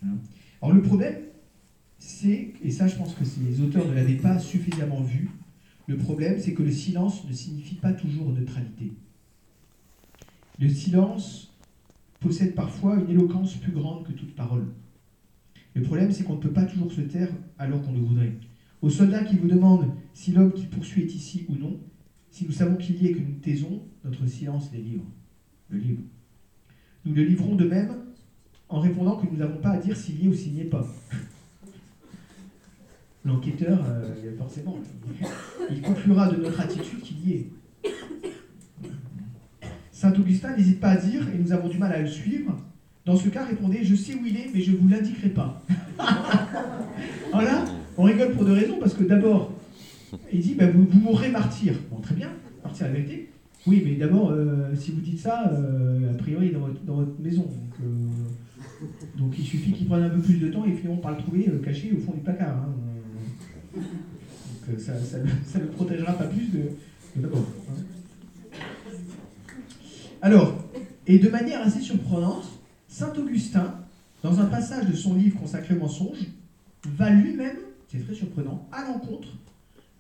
[0.05, 0.17] Hein?
[0.61, 1.17] Alors le problème,
[2.05, 5.31] c'est, et ça je pense que les auteurs ne l'avaient pas suffisamment vu,
[5.87, 8.93] le problème c'est que le silence ne signifie pas toujours neutralité.
[10.59, 11.55] Le silence
[12.19, 14.67] possède parfois une éloquence plus grande que toute parole.
[15.75, 18.35] Le problème c'est qu'on ne peut pas toujours se taire alors qu'on le voudrait.
[18.81, 21.79] Au soldat qui vous demande si l'homme qui poursuit est ici ou non,
[22.31, 25.07] si nous savons qu'il y est que nous taisons, notre silence les livre.
[25.69, 26.03] Le livre.
[27.05, 27.95] Nous le livrons de même
[28.69, 30.65] en répondant que nous n'avons pas à dire s'il y est ou s'il n'y est
[30.65, 30.85] pas.
[33.25, 34.77] L'enquêteur, euh, forcément,
[35.71, 37.47] il conclura de notre attitude qu'il y est.
[39.93, 42.57] Saint Augustin n'hésite pas à dire, et nous avons du mal à le suivre,
[43.05, 45.63] dans ce cas, répondez, je sais où il est, mais je ne vous l'indiquerai pas.
[47.33, 47.65] voilà,
[47.97, 49.53] on rigole pour deux raisons, parce que d'abord,
[50.33, 51.75] il dit, ben, vous, mourrez martyr.
[51.91, 52.31] Bon, très bien,
[52.65, 53.31] martyr la vérité.
[53.69, 57.21] Oui, mais d'abord, euh, si vous dites ça, euh, a priori, dans votre, dans votre
[57.21, 57.47] maison.
[59.17, 61.49] Donc, il suffit qu'il prenne un peu plus de temps et finiront par le trouver
[61.65, 62.57] caché au fond du placard.
[62.57, 62.92] Hein.
[64.79, 66.71] Ça, ne protégera pas plus de.
[67.17, 67.39] Hein.
[70.21, 70.57] Alors,
[71.07, 72.45] et de manière assez surprenante,
[72.89, 73.75] Saint Augustin,
[74.23, 76.19] dans un passage de son livre consacré au mensonge,
[76.87, 77.57] va lui-même,
[77.89, 79.29] c'est très surprenant, à l'encontre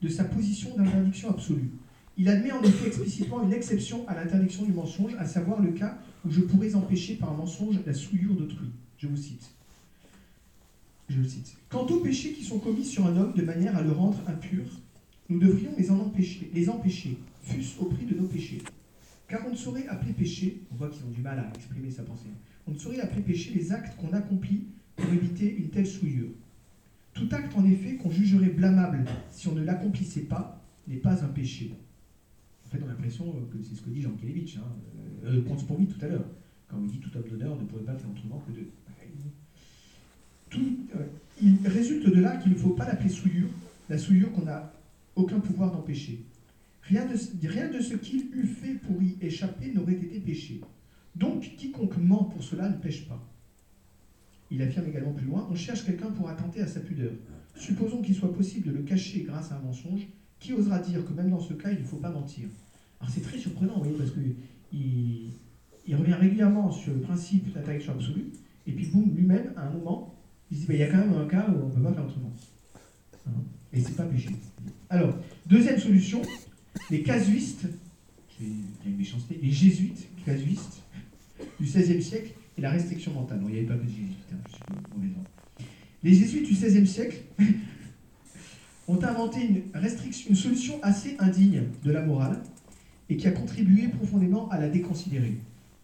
[0.00, 1.70] de sa position d'interdiction absolue.
[2.18, 5.98] Il admet en effet explicitement une exception à l'interdiction du mensonge, à savoir le cas
[6.24, 8.68] où je pourrais empêcher par un mensonge la souillure d'autrui.
[8.98, 9.50] Je vous cite.
[11.08, 11.56] Je cite.
[11.68, 14.64] Quant aux péchés qui sont commis sur un homme de manière à le rendre impur,
[15.28, 18.62] nous devrions les empêcher, les empêcher, fût-ce au prix de nos péchés.
[19.28, 22.02] Car on ne saurait appeler péché, on voit qu'ils ont du mal à exprimer sa
[22.02, 22.28] pensée,
[22.66, 24.64] on ne saurait appeler péché les actes qu'on accomplit
[24.96, 26.28] pour éviter une telle souillure.
[27.14, 31.28] Tout acte, en effet, qu'on jugerait blâmable si on ne l'accomplissait pas, n'est pas un
[31.28, 31.72] péché.
[32.66, 34.62] En fait, on a l'impression que c'est ce que dit Jean Kelevitch, hein,
[35.24, 36.24] euh, pour lui tout à l'heure,
[36.68, 38.66] quand il dit tout homme d'honneur ne pourrait pas faire autrement que de
[40.60, 40.98] euh,
[41.40, 43.48] il résulte de là qu'il ne faut pas l'appeler souillure,
[43.88, 44.72] la souillure qu'on n'a
[45.16, 46.24] aucun pouvoir d'empêcher.
[46.82, 50.60] Rien de, rien de ce qu'il eût fait pour y échapper n'aurait été péché.
[51.14, 53.22] Donc, quiconque ment pour cela ne pêche pas.
[54.50, 57.12] Il affirme également plus loin, on cherche quelqu'un pour attenter à sa pudeur.
[57.56, 61.12] Supposons qu'il soit possible de le cacher grâce à un mensonge, qui osera dire que
[61.12, 62.48] même dans ce cas, il ne faut pas mentir?
[63.00, 64.34] Alors c'est très surprenant, vous voyez, parce qu'il
[65.86, 68.32] il revient régulièrement sur le principe d'interdiction absolue,
[68.66, 70.11] et puis boum, lui-même, à un moment,
[70.52, 72.04] il bah, il y a quand même un cas où on ne peut pas faire
[72.04, 72.32] autrement.
[73.26, 73.30] Hein
[73.72, 74.28] et c'est pas péché.
[74.90, 76.20] Alors, deuxième solution,
[76.90, 77.66] les casuistes,
[78.40, 80.82] une méchanceté, les jésuites casuistes
[81.58, 83.40] du XVIe siècle et la restriction mentale.
[83.40, 85.14] Non, il n'y avait pas que des jésuites, hein, je suis
[86.02, 87.22] Les jésuites du XVIe siècle
[88.88, 92.42] ont inventé une, restriction, une solution assez indigne de la morale
[93.08, 95.38] et qui a contribué profondément à la déconsidérer.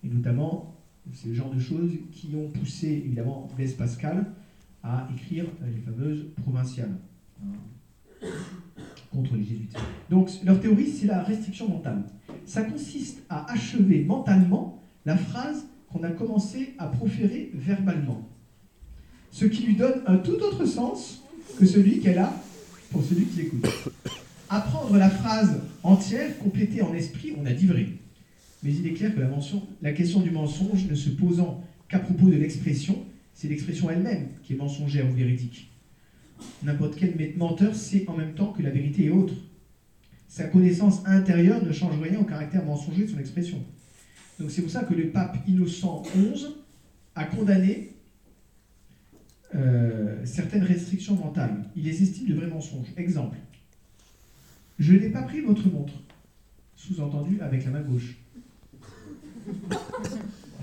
[0.05, 0.75] Et notamment,
[1.15, 4.27] c'est le genre de choses qui ont poussé évidemment Blaise Pascal
[4.89, 6.97] à écrire les fameuses provinciales
[7.43, 8.27] hein,
[9.13, 9.77] contre les jésuites.
[10.09, 12.05] Donc leur théorie, c'est la restriction mentale.
[12.47, 18.27] Ça consiste à achever mentalement la phrase qu'on a commencé à proférer verbalement.
[19.31, 21.23] Ce qui lui donne un tout autre sens
[21.59, 22.33] que celui qu'elle a
[22.91, 23.67] pour celui qui écoute.
[24.49, 27.89] Apprendre la phrase entière, complétée en esprit, on a dit vrai.
[28.63, 29.21] Mais il est clair que
[29.83, 33.05] la question du mensonge ne se posant qu'à propos de l'expression,
[33.39, 35.71] c'est l'expression elle-même qui est mensongère ou véridique.
[36.65, 39.35] N'importe quel menteur sait en même temps que la vérité est autre.
[40.27, 43.65] Sa connaissance intérieure ne change rien au caractère mensonger de son expression.
[44.41, 46.47] Donc c'est pour ça que le pape Innocent XI
[47.15, 47.93] a condamné
[49.55, 51.65] euh, certaines restrictions mentales.
[51.77, 52.89] Il les estime de vrais mensonges.
[52.97, 53.37] Exemple.
[54.81, 55.95] Je n'ai pas pris votre montre.
[56.75, 58.17] Sous-entendu avec la main gauche.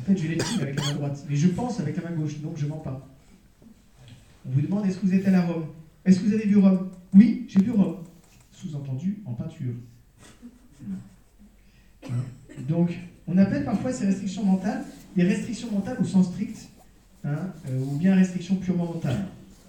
[0.05, 1.25] En fait, je l'ai pris avec la main droite.
[1.27, 3.07] Mais je pense avec la main gauche, donc je mens pas.
[4.45, 5.65] On vous demande est-ce que vous êtes allé à Rome?
[6.05, 6.89] Est-ce que vous avez vu Rome?
[7.13, 7.97] Oui, j'ai vu Rome.
[8.51, 9.73] Sous-entendu en peinture.
[12.03, 12.09] Hein?
[12.67, 12.91] Donc,
[13.25, 14.85] on appelle parfois ces restrictions mentales
[15.15, 16.69] des restrictions mentales au sens strict,
[17.23, 19.25] hein, euh, ou bien restrictions purement mentales.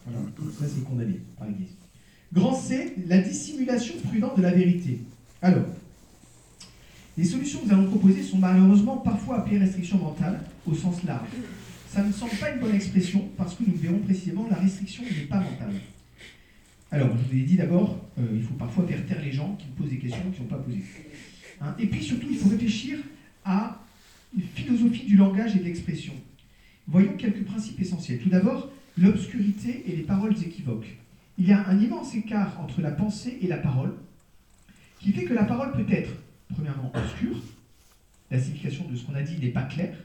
[0.07, 0.21] Voilà,
[0.59, 1.71] ça c'est condamné par l'Église.
[2.33, 5.01] Grand C, la dissimulation prudente de la vérité.
[5.41, 5.65] Alors,
[7.17, 11.29] les solutions que nous allons proposer sont malheureusement parfois appelées restrictions mentales au sens large.
[11.89, 15.27] Ça ne semble pas une bonne expression parce que nous verrons précisément la restriction n'est
[15.27, 15.73] pas mentale.
[16.91, 19.67] Alors, je vous ai dit d'abord, euh, il faut parfois faire taire les gens qui
[19.69, 20.85] posent des questions qui n'ont pas posées.
[21.61, 22.99] Hein, et puis surtout, il faut réfléchir
[23.45, 23.81] à
[24.37, 26.13] une philosophie du langage et de l'expression.
[26.87, 28.19] Voyons quelques principes essentiels.
[28.19, 30.97] Tout d'abord, l'obscurité et les paroles équivoques.
[31.39, 33.95] Il y a un immense écart entre la pensée et la parole,
[35.01, 36.11] qui fait que la parole peut être,
[36.49, 37.37] premièrement, obscure,
[38.31, 39.97] la signification de ce qu'on a dit n'est pas claire,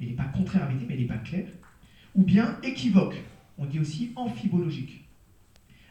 [0.00, 1.48] elle n'est pas contraire à vérité, mais elle n'est pas claire,
[2.14, 3.22] ou bien équivoque,
[3.58, 5.04] on dit aussi amphibologique.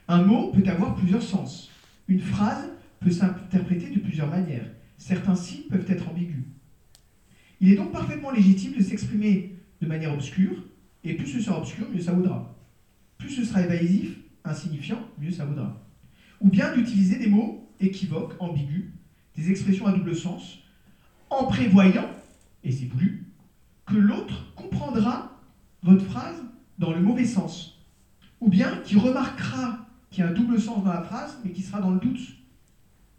[0.07, 1.69] Un mot peut avoir plusieurs sens.
[2.07, 2.69] Une phrase
[2.99, 4.65] peut s'interpréter de plusieurs manières.
[4.97, 6.43] Certains signes peuvent être ambigus.
[7.61, 10.63] Il est donc parfaitement légitime de s'exprimer de manière obscure,
[11.03, 12.55] et plus ce sera obscur, mieux ça vaudra.
[13.17, 15.85] Plus ce sera évasif, insignifiant, mieux ça vaudra.
[16.41, 18.85] Ou bien d'utiliser des mots équivoques, ambigus,
[19.39, 20.59] des expressions à double sens,
[21.29, 22.09] en prévoyant,
[22.63, 23.25] et c'est voulu,
[23.85, 25.39] que l'autre comprendra
[25.81, 26.43] votre phrase
[26.77, 27.79] dans le mauvais sens.
[28.41, 31.61] Ou bien qui remarquera qu'il y a un double sens dans la phrase, mais qui
[31.61, 32.19] sera dans le doute.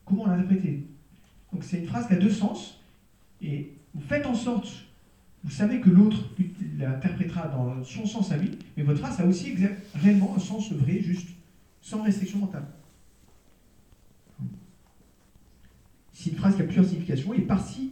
[0.05, 0.87] Comment l'interpréter?
[1.53, 2.81] Donc c'est une phrase qui a deux sens,
[3.41, 4.69] et vous faites en sorte,
[5.43, 6.19] vous savez que l'autre
[6.77, 9.55] l'interprétera dans son sens à lui, mais votre phrase a aussi
[9.95, 11.29] réellement un sens vrai, juste,
[11.81, 12.67] sans restriction mentale.
[16.23, 17.47] C'est une phrase qui a plusieurs significations, et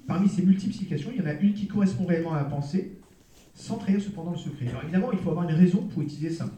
[0.06, 2.98] parmi ces multiples significations, il y en a une qui correspond réellement à la pensée,
[3.54, 4.68] sans trahir cependant le secret.
[4.68, 6.50] Alors évidemment, il faut avoir une raison pour utiliser ça.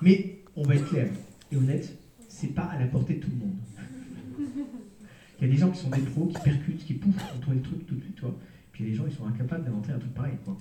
[0.00, 1.10] Mais on va être clair
[1.52, 1.98] et honnête,
[2.30, 3.56] c'est pas à la portée de tout le monde.
[5.38, 7.60] Il y a des gens qui sont des pros, qui percutent, qui pouffent contre les
[7.60, 8.34] trucs tout de suite, toi.
[8.72, 10.56] Puis il y a des gens qui sont incapables d'inventer un truc pareil, quoi.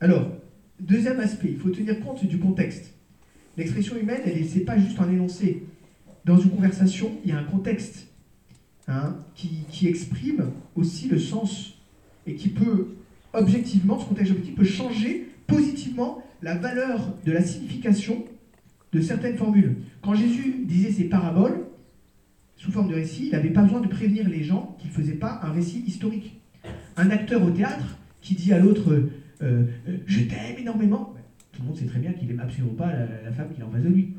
[0.00, 0.26] Alors,
[0.80, 2.94] deuxième aspect, il faut tenir compte du contexte.
[3.58, 5.64] L'expression humaine, elle n'est pas juste un énoncé.
[6.24, 8.08] Dans une conversation, il y a un contexte
[8.88, 11.74] hein, qui, exprime aussi le sens
[12.26, 12.88] et qui peut,
[13.32, 18.24] objectivement, ce contexte objectif peut changer positivement la valeur de la signification
[18.92, 19.76] de certaines formules.
[20.02, 21.64] Quand Jésus disait ces paraboles,
[22.56, 25.14] sous forme de récit, il n'avait pas besoin de prévenir les gens qu'il ne faisait
[25.14, 26.40] pas un récit historique.
[26.96, 29.10] Un acteur au théâtre qui dit à l'autre euh,
[29.42, 29.64] euh,
[30.06, 31.14] Je t'aime énormément,
[31.52, 33.70] tout le monde sait très bien qu'il n'aime absolument pas la, femme qui est en
[33.70, 34.14] face de lui.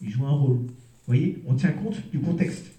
[0.00, 0.56] Il joue un rôle.
[0.56, 0.66] Vous
[1.06, 2.72] voyez, on tient compte du contexte.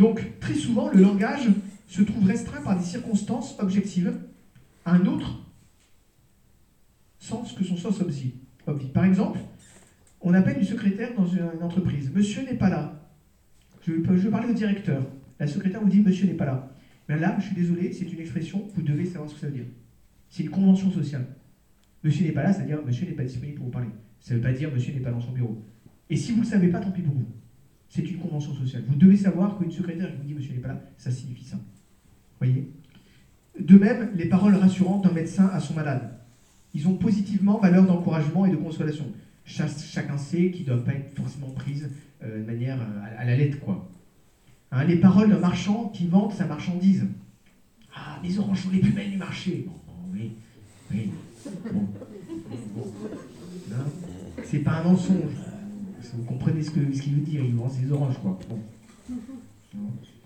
[0.00, 1.46] Donc, très souvent, le langage
[1.86, 4.14] se trouve restreint par des circonstances objectives
[4.86, 5.44] à un autre
[7.18, 8.32] sens que son sens objet.
[8.94, 9.40] Par exemple,
[10.22, 12.10] on appelle une secrétaire dans une entreprise.
[12.14, 13.10] Monsieur n'est pas là.
[13.86, 15.06] Je, vais parler au directeur.
[15.38, 16.72] La secrétaire vous dit Monsieur n'est pas là.
[17.10, 19.52] Mais là, je suis désolé, c'est une expression, vous devez savoir ce que ça veut
[19.52, 19.66] dire.
[20.30, 21.26] C'est une convention sociale.
[22.02, 23.90] Monsieur n'est pas là, c'est-à-dire Monsieur n'est pas disponible pour vous parler.
[24.20, 25.62] Ça ne veut pas dire Monsieur n'est pas dans son bureau.
[26.08, 27.26] Et si vous ne le savez pas, tant pis pour vous.
[27.90, 28.84] C'est une convention sociale.
[28.88, 31.58] Vous devez savoir qu'une secrétaire qui vous dit Monsieur n'est pas là, ça signifie ça.
[32.38, 32.70] Voyez?
[33.58, 36.08] De même, les paroles rassurantes d'un médecin à son malade.
[36.72, 39.06] Ils ont positivement valeur d'encouragement et de consolation.
[39.44, 41.90] chacun sait qu'ils ne doivent pas être forcément prises
[42.22, 43.90] euh, de manière euh, à, la lettre, quoi.
[44.70, 47.06] Hein, les paroles d'un marchand qui vante sa marchandise.
[47.92, 49.66] Ah, les oranges sont les plus belles du marché.
[50.14, 50.30] oui,
[50.92, 51.10] oui.
[51.72, 51.88] Bon.
[53.72, 53.84] Hein,
[54.44, 55.49] c'est pas un mensonge.
[56.14, 58.38] Vous comprenez ce qu'il ce veut dire, il vend ses oranges, quoi.
[58.48, 58.58] Bon.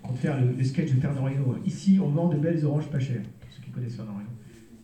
[0.03, 1.57] On faire le, le sketch de Fernand Reynaud.
[1.65, 4.29] Ici, on vend de belles oranges pas chères, pour ceux qui connaissent Fernand Reynaud.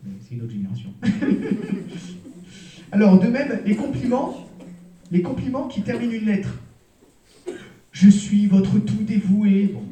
[0.03, 0.89] Mais c'est une autre génération.
[2.91, 4.47] Alors, de même, les compliments,
[5.11, 6.59] les compliments qui terminent une lettre.
[7.91, 9.73] Je suis votre tout dévoué.
[9.73, 9.83] Bon.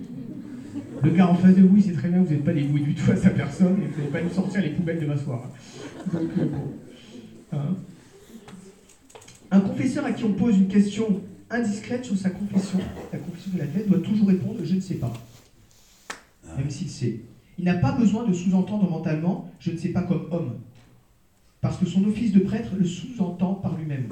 [1.04, 2.82] Le gars en face de vous, il sait très bien que vous n'êtes pas dévoué
[2.82, 5.50] du tout à sa personne et vous n'allez pas nous sortir les poubelles de m'asseoir.
[6.12, 6.74] Donc, euh, bon.
[7.54, 7.76] Hein.
[9.52, 12.80] Un confesseur à qui on pose une question indiscrète sur sa confession,
[13.12, 15.12] la confession de la tête, doit toujours répondre je ne sais pas,
[16.58, 17.22] même s'il sait.
[17.58, 20.54] Il n'a pas besoin de sous-entendre mentalement je ne sais pas comme homme,
[21.62, 24.10] parce que son office de prêtre le sous-entend par lui-même.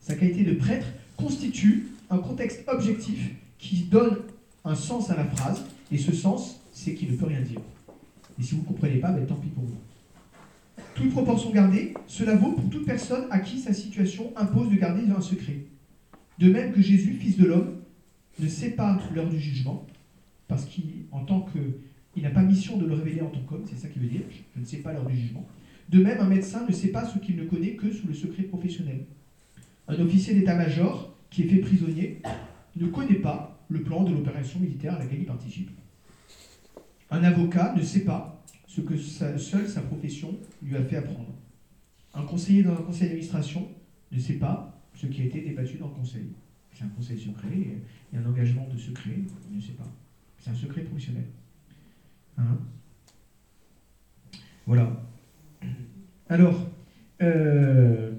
[0.00, 0.86] Sa qualité de prêtre
[1.16, 4.18] constitue un contexte objectif qui donne
[4.64, 7.60] un sens à la phrase, et ce sens, c'est qu'il ne peut rien dire.
[8.38, 9.76] Et si vous ne comprenez pas, ben, tant pis pour vous.
[10.94, 15.10] Toute proportion gardée, cela vaut pour toute personne à qui sa situation impose de garder
[15.10, 15.64] un secret.
[16.38, 17.76] De même que Jésus, fils de l'homme,
[18.38, 19.86] ne sait pas l'heure du jugement,
[20.48, 21.58] parce qu'en tant que
[22.16, 24.22] il n'a pas mission de le révéler en tant qu'homme, c'est ça qu'il veut dire,
[24.54, 25.44] je ne sais pas l'heure du jugement.
[25.88, 28.44] De même, un médecin ne sait pas ce qu'il ne connaît que sous le secret
[28.44, 29.04] professionnel.
[29.88, 32.22] Un officier d'état-major qui est fait prisonnier
[32.76, 35.70] ne connaît pas le plan de l'opération militaire à laquelle il participe.
[37.10, 38.33] Un avocat ne sait pas
[38.74, 41.32] ce que seule sa profession lui a fait apprendre.
[42.12, 43.68] Un conseiller dans un conseil d'administration
[44.10, 46.26] ne sait pas ce qui a été débattu dans le conseil.
[46.72, 47.78] C'est un conseil secret, et
[48.12, 49.12] il y a un engagement de secret,
[49.50, 49.88] il ne sait pas.
[50.38, 51.24] C'est un secret professionnel.
[52.36, 52.58] Hein?
[54.66, 55.04] Voilà.
[56.28, 56.68] Alors,
[57.22, 58.12] euh,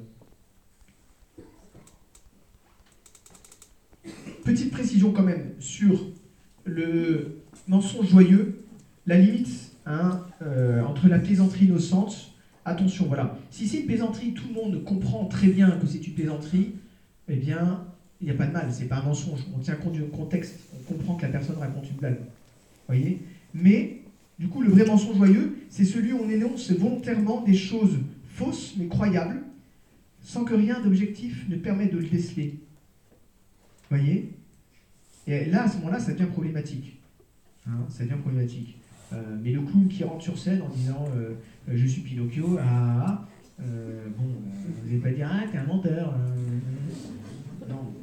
[4.46, 6.12] petite précision quand même sur
[6.64, 8.64] le mensonge joyeux,
[9.06, 12.32] la limite hein, euh, entre la plaisanterie innocente.
[12.66, 13.38] Attention, voilà.
[13.52, 16.76] Si c'est une plaisanterie, tout le monde comprend très bien que c'est une plaisanterie,
[17.28, 17.86] eh bien,
[18.22, 19.42] il n'y a pas de mal, c'est pas un mensonge.
[19.56, 22.20] On tient compte du contexte, on comprend que la personne raconte une blague.
[22.88, 23.22] voyez?
[23.54, 24.02] Mais,
[24.40, 28.74] du coup, le vrai mensonge joyeux, c'est celui où on énonce volontairement des choses fausses
[28.78, 29.44] mais croyables,
[30.22, 32.60] sans que rien d'objectif ne permette de le déceler.
[33.90, 34.32] voyez?
[35.28, 36.98] Et là, à ce moment-là, ça devient problématique.
[37.68, 38.78] Hein, ça devient problématique.
[39.14, 41.34] Euh, mais le clown qui rentre sur scène en disant euh,
[41.70, 43.28] euh, Je suis Pinocchio, ah, ah,
[43.62, 46.14] euh, bon, vous n'allez pas dire Ah, t'es un menteur.
[47.70, 47.94] non.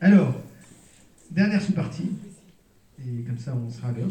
[0.00, 0.40] Alors,
[1.30, 2.10] dernière sous-partie,
[3.00, 4.10] et comme ça on sera l'heure.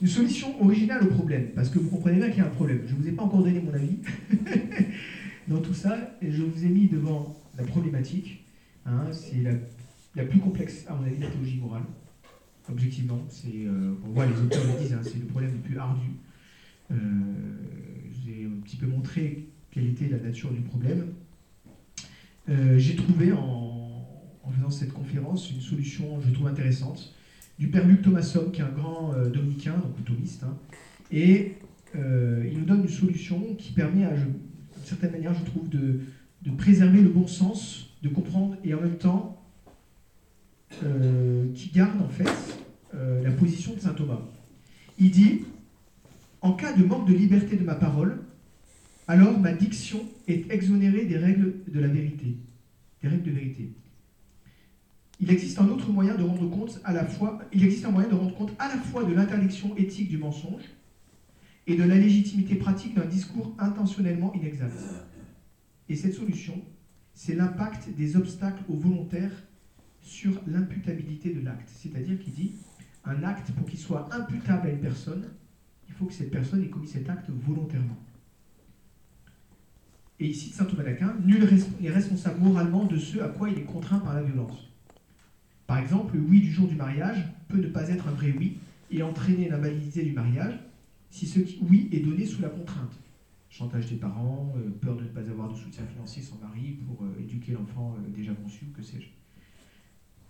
[0.00, 2.80] Une solution originale au problème, parce que vous comprenez bien qu'il y a un problème.
[2.86, 3.98] Je ne vous ai pas encore donné mon avis
[5.48, 8.44] dans tout ça, et je vous ai mis devant la problématique.
[8.86, 9.52] hein, c'est la,
[10.14, 11.82] la plus complexe, à mon avis, la théologie morale.
[12.68, 15.78] Objectivement, c'est, euh, on voit les auteurs le disent, hein, c'est le problème le plus
[15.78, 16.08] ardu.
[16.90, 16.96] Euh,
[18.24, 21.06] J'ai un petit peu montré quelle était la nature du problème.
[22.48, 23.72] Euh, J'ai trouvé en,
[24.56, 27.14] faisant cette conférence une solution, je trouve intéressante,
[27.58, 30.56] du père Luc Thomasson, qui est un grand dominicain, donc thomiste, hein,
[31.10, 31.54] et
[31.94, 36.00] il nous donne une solution qui permet, d'une certaine manière, je trouve, de
[36.56, 39.35] préserver le bon sens, de comprendre, et en même temps,
[40.84, 42.28] euh, qui garde en fait
[42.94, 44.20] euh, la position de saint Thomas.
[44.98, 45.44] Il dit
[46.40, 48.22] En cas de manque de liberté de ma parole,
[49.08, 52.36] alors ma diction est exonérée des règles de la vérité,
[53.02, 53.70] des règles de vérité.
[55.20, 58.08] Il existe un autre moyen de rendre compte à la fois, il existe un moyen
[58.08, 60.64] de rendre compte à la fois de l'interdiction éthique du mensonge
[61.66, 64.78] et de la légitimité pratique d'un discours intentionnellement inexact.
[65.88, 66.60] Et cette solution,
[67.14, 69.32] c'est l'impact des obstacles au volontaire
[70.06, 71.68] sur l'imputabilité de l'acte.
[71.68, 72.54] C'est-à-dire qu'il dit
[73.04, 75.24] un acte, pour qu'il soit imputable à une personne,
[75.88, 77.96] il faut que cette personne ait commis cet acte volontairement.
[80.18, 81.46] Et ici, saint Thomas d'Aquin, nul
[81.80, 84.70] n'est responsable moralement de ce à quoi il est contraint par la violence.
[85.66, 88.58] Par exemple, le oui du jour du mariage peut ne pas être un vrai oui
[88.90, 90.54] et entraîner l'invalidité du mariage
[91.10, 92.96] si ce oui est donné sous la contrainte.
[93.50, 97.04] Chantage des parents, euh, peur de ne pas avoir de soutien financier sans mari pour
[97.04, 99.08] euh, éduquer l'enfant euh, déjà conçu, que sais-je.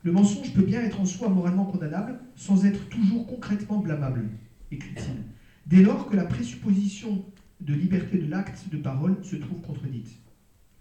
[0.06, 4.28] Le mensonge peut bien être en soi moralement condamnable sans être toujours concrètement blâmable,
[4.70, 5.24] écrit-il,
[5.66, 7.24] dès lors que la présupposition
[7.60, 10.16] de liberté de l'acte de parole se trouve contredite.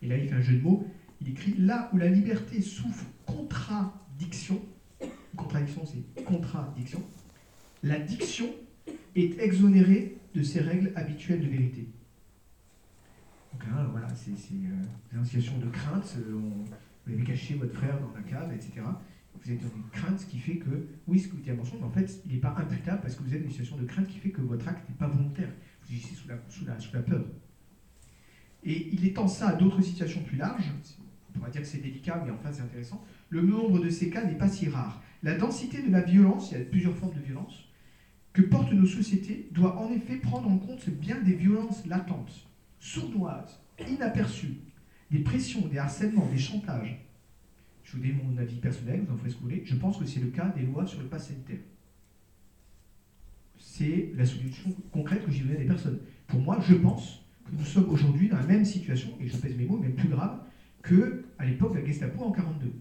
[0.04, 0.86] Et là, il fait un jeu de mots.
[1.22, 4.62] Il écrit là où la liberté souffre contradiction,
[5.36, 7.02] contradiction c'est contradiction,
[7.82, 8.50] la diction
[9.16, 11.88] est exonérée de ses règles habituelles de vérité.
[13.54, 16.16] Donc hein, voilà, c'est euh, de crainte.
[16.20, 16.40] euh,
[17.08, 18.82] vous avez caché votre frère dans la cave, etc.
[19.46, 21.78] Vous êtes dans une crainte qui fait que, oui, ce que vous dites un mensonge,
[21.80, 23.86] mais en fait, il n'est pas imputable parce que vous êtes dans une situation de
[23.86, 25.50] crainte qui fait que votre acte n'est pas volontaire.
[25.84, 27.24] Vous agissez sous la, sous la, sous la peur.
[28.64, 30.72] Et il étend ça à d'autres situations plus larges.
[31.30, 33.06] On pourrait dire que c'est délicat, mais enfin c'est intéressant.
[33.30, 35.04] Le nombre de ces cas n'est pas si rare.
[35.22, 37.70] La densité de la violence, il y a plusieurs formes de violence,
[38.34, 42.48] que portent nos sociétés doit en effet prendre en compte bien des violences latentes,
[42.80, 44.58] sournoises, inaperçues,
[45.12, 47.06] des pressions, des harcèlements, des chantages.
[47.86, 49.62] Je vous donne mon avis personnel, vous en ferez ce que vous voulez.
[49.64, 51.60] Je pense que c'est le cas des lois sur le pass sanitaire.
[53.58, 56.00] C'est la solution concrète que j'y veux à des personnes.
[56.28, 59.56] Pour moi, je pense que nous sommes aujourd'hui dans la même situation, et je pèse
[59.56, 60.40] mes mots, même plus grave,
[60.84, 62.72] qu'à l'époque de la Gestapo en 42.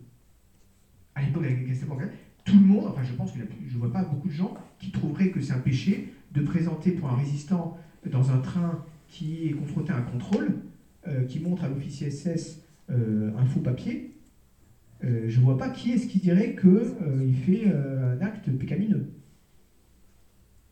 [1.14, 3.74] À l'époque de la Gestapo en 42, tout le monde, enfin je pense que je
[3.74, 7.10] ne vois pas beaucoup de gens qui trouveraient que c'est un péché de présenter pour
[7.10, 7.78] un résistant
[8.10, 10.60] dans un train qui est confronté à un contrôle,
[11.06, 14.13] euh, qui montre à l'officier SS euh, un faux papier.
[15.02, 19.10] Euh, je ne vois pas qui est-ce qui dirait qu'il fait un acte pécamineux.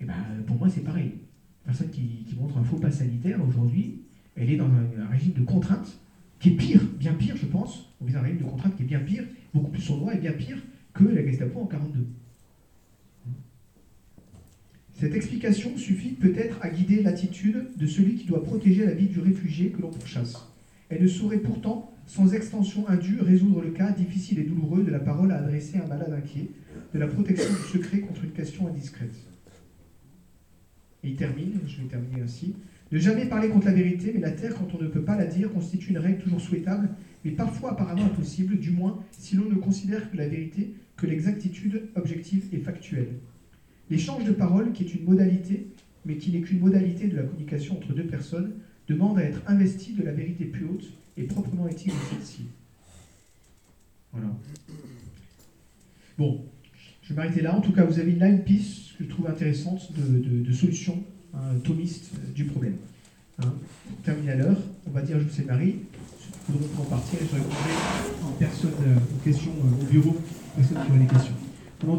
[0.01, 0.15] Et eh ben,
[0.47, 1.13] pour moi, c'est pareil.
[1.63, 4.03] Une personne qui, montre un faux pas sanitaire aujourd'hui,
[4.37, 5.99] elle est dans un, régime de contrainte
[6.41, 7.95] qui est pire, bien pire, je pense.
[8.01, 10.33] On vit un régime de contrainte qui est bien pire, beaucoup plus sournois et bien
[10.33, 10.59] pire
[10.93, 12.07] que la Gestapo en 42.
[14.95, 19.21] Cette explication suffit peut-être à guider l'attitude de celui qui doit protéger la vie du
[19.21, 20.49] réfugié que l'on pourchasse.
[20.89, 24.99] Elle ne saurait pourtant, sans extension indue, résoudre le cas difficile et douloureux de la
[24.99, 26.49] parole à adresser à un malade inquiet,
[26.95, 29.15] de la protection du secret contre une question indiscrète.
[31.03, 32.55] Et il termine, je vais terminer ainsi.
[32.93, 35.25] Ne jamais parler contre la vérité, mais la taire quand on ne peut pas la
[35.27, 36.91] dire constitue une règle toujours souhaitable,
[37.25, 41.89] mais parfois apparemment impossible, du moins si l'on ne considère que la vérité que l'exactitude
[41.97, 43.15] objective et factuelle.
[43.91, 45.69] L'échange de paroles, qui est une modalité,
[46.05, 48.53] mais qui n'est qu'une modalité de la communication entre deux personnes,
[48.89, 52.47] demande à être investi de la vérité plus haute et proprement éthique de celle-ci.
[54.13, 54.29] Voilà.
[56.19, 56.45] Bon,
[57.03, 57.57] je vais m'arrêter là.
[57.57, 61.03] En tout cas, vous avez là une piste que je trouve intéressante de, solution
[61.35, 62.77] hein, thomiste euh, du problème.
[63.39, 63.55] Hein.
[63.89, 65.77] Pour terminer à l'heure, on va dire je vous sais Marie.
[66.49, 67.71] Nous en partir je répondrai
[68.25, 70.17] en personne euh, aux questions euh, au bureau,
[70.57, 71.35] personne qui aurait des questions.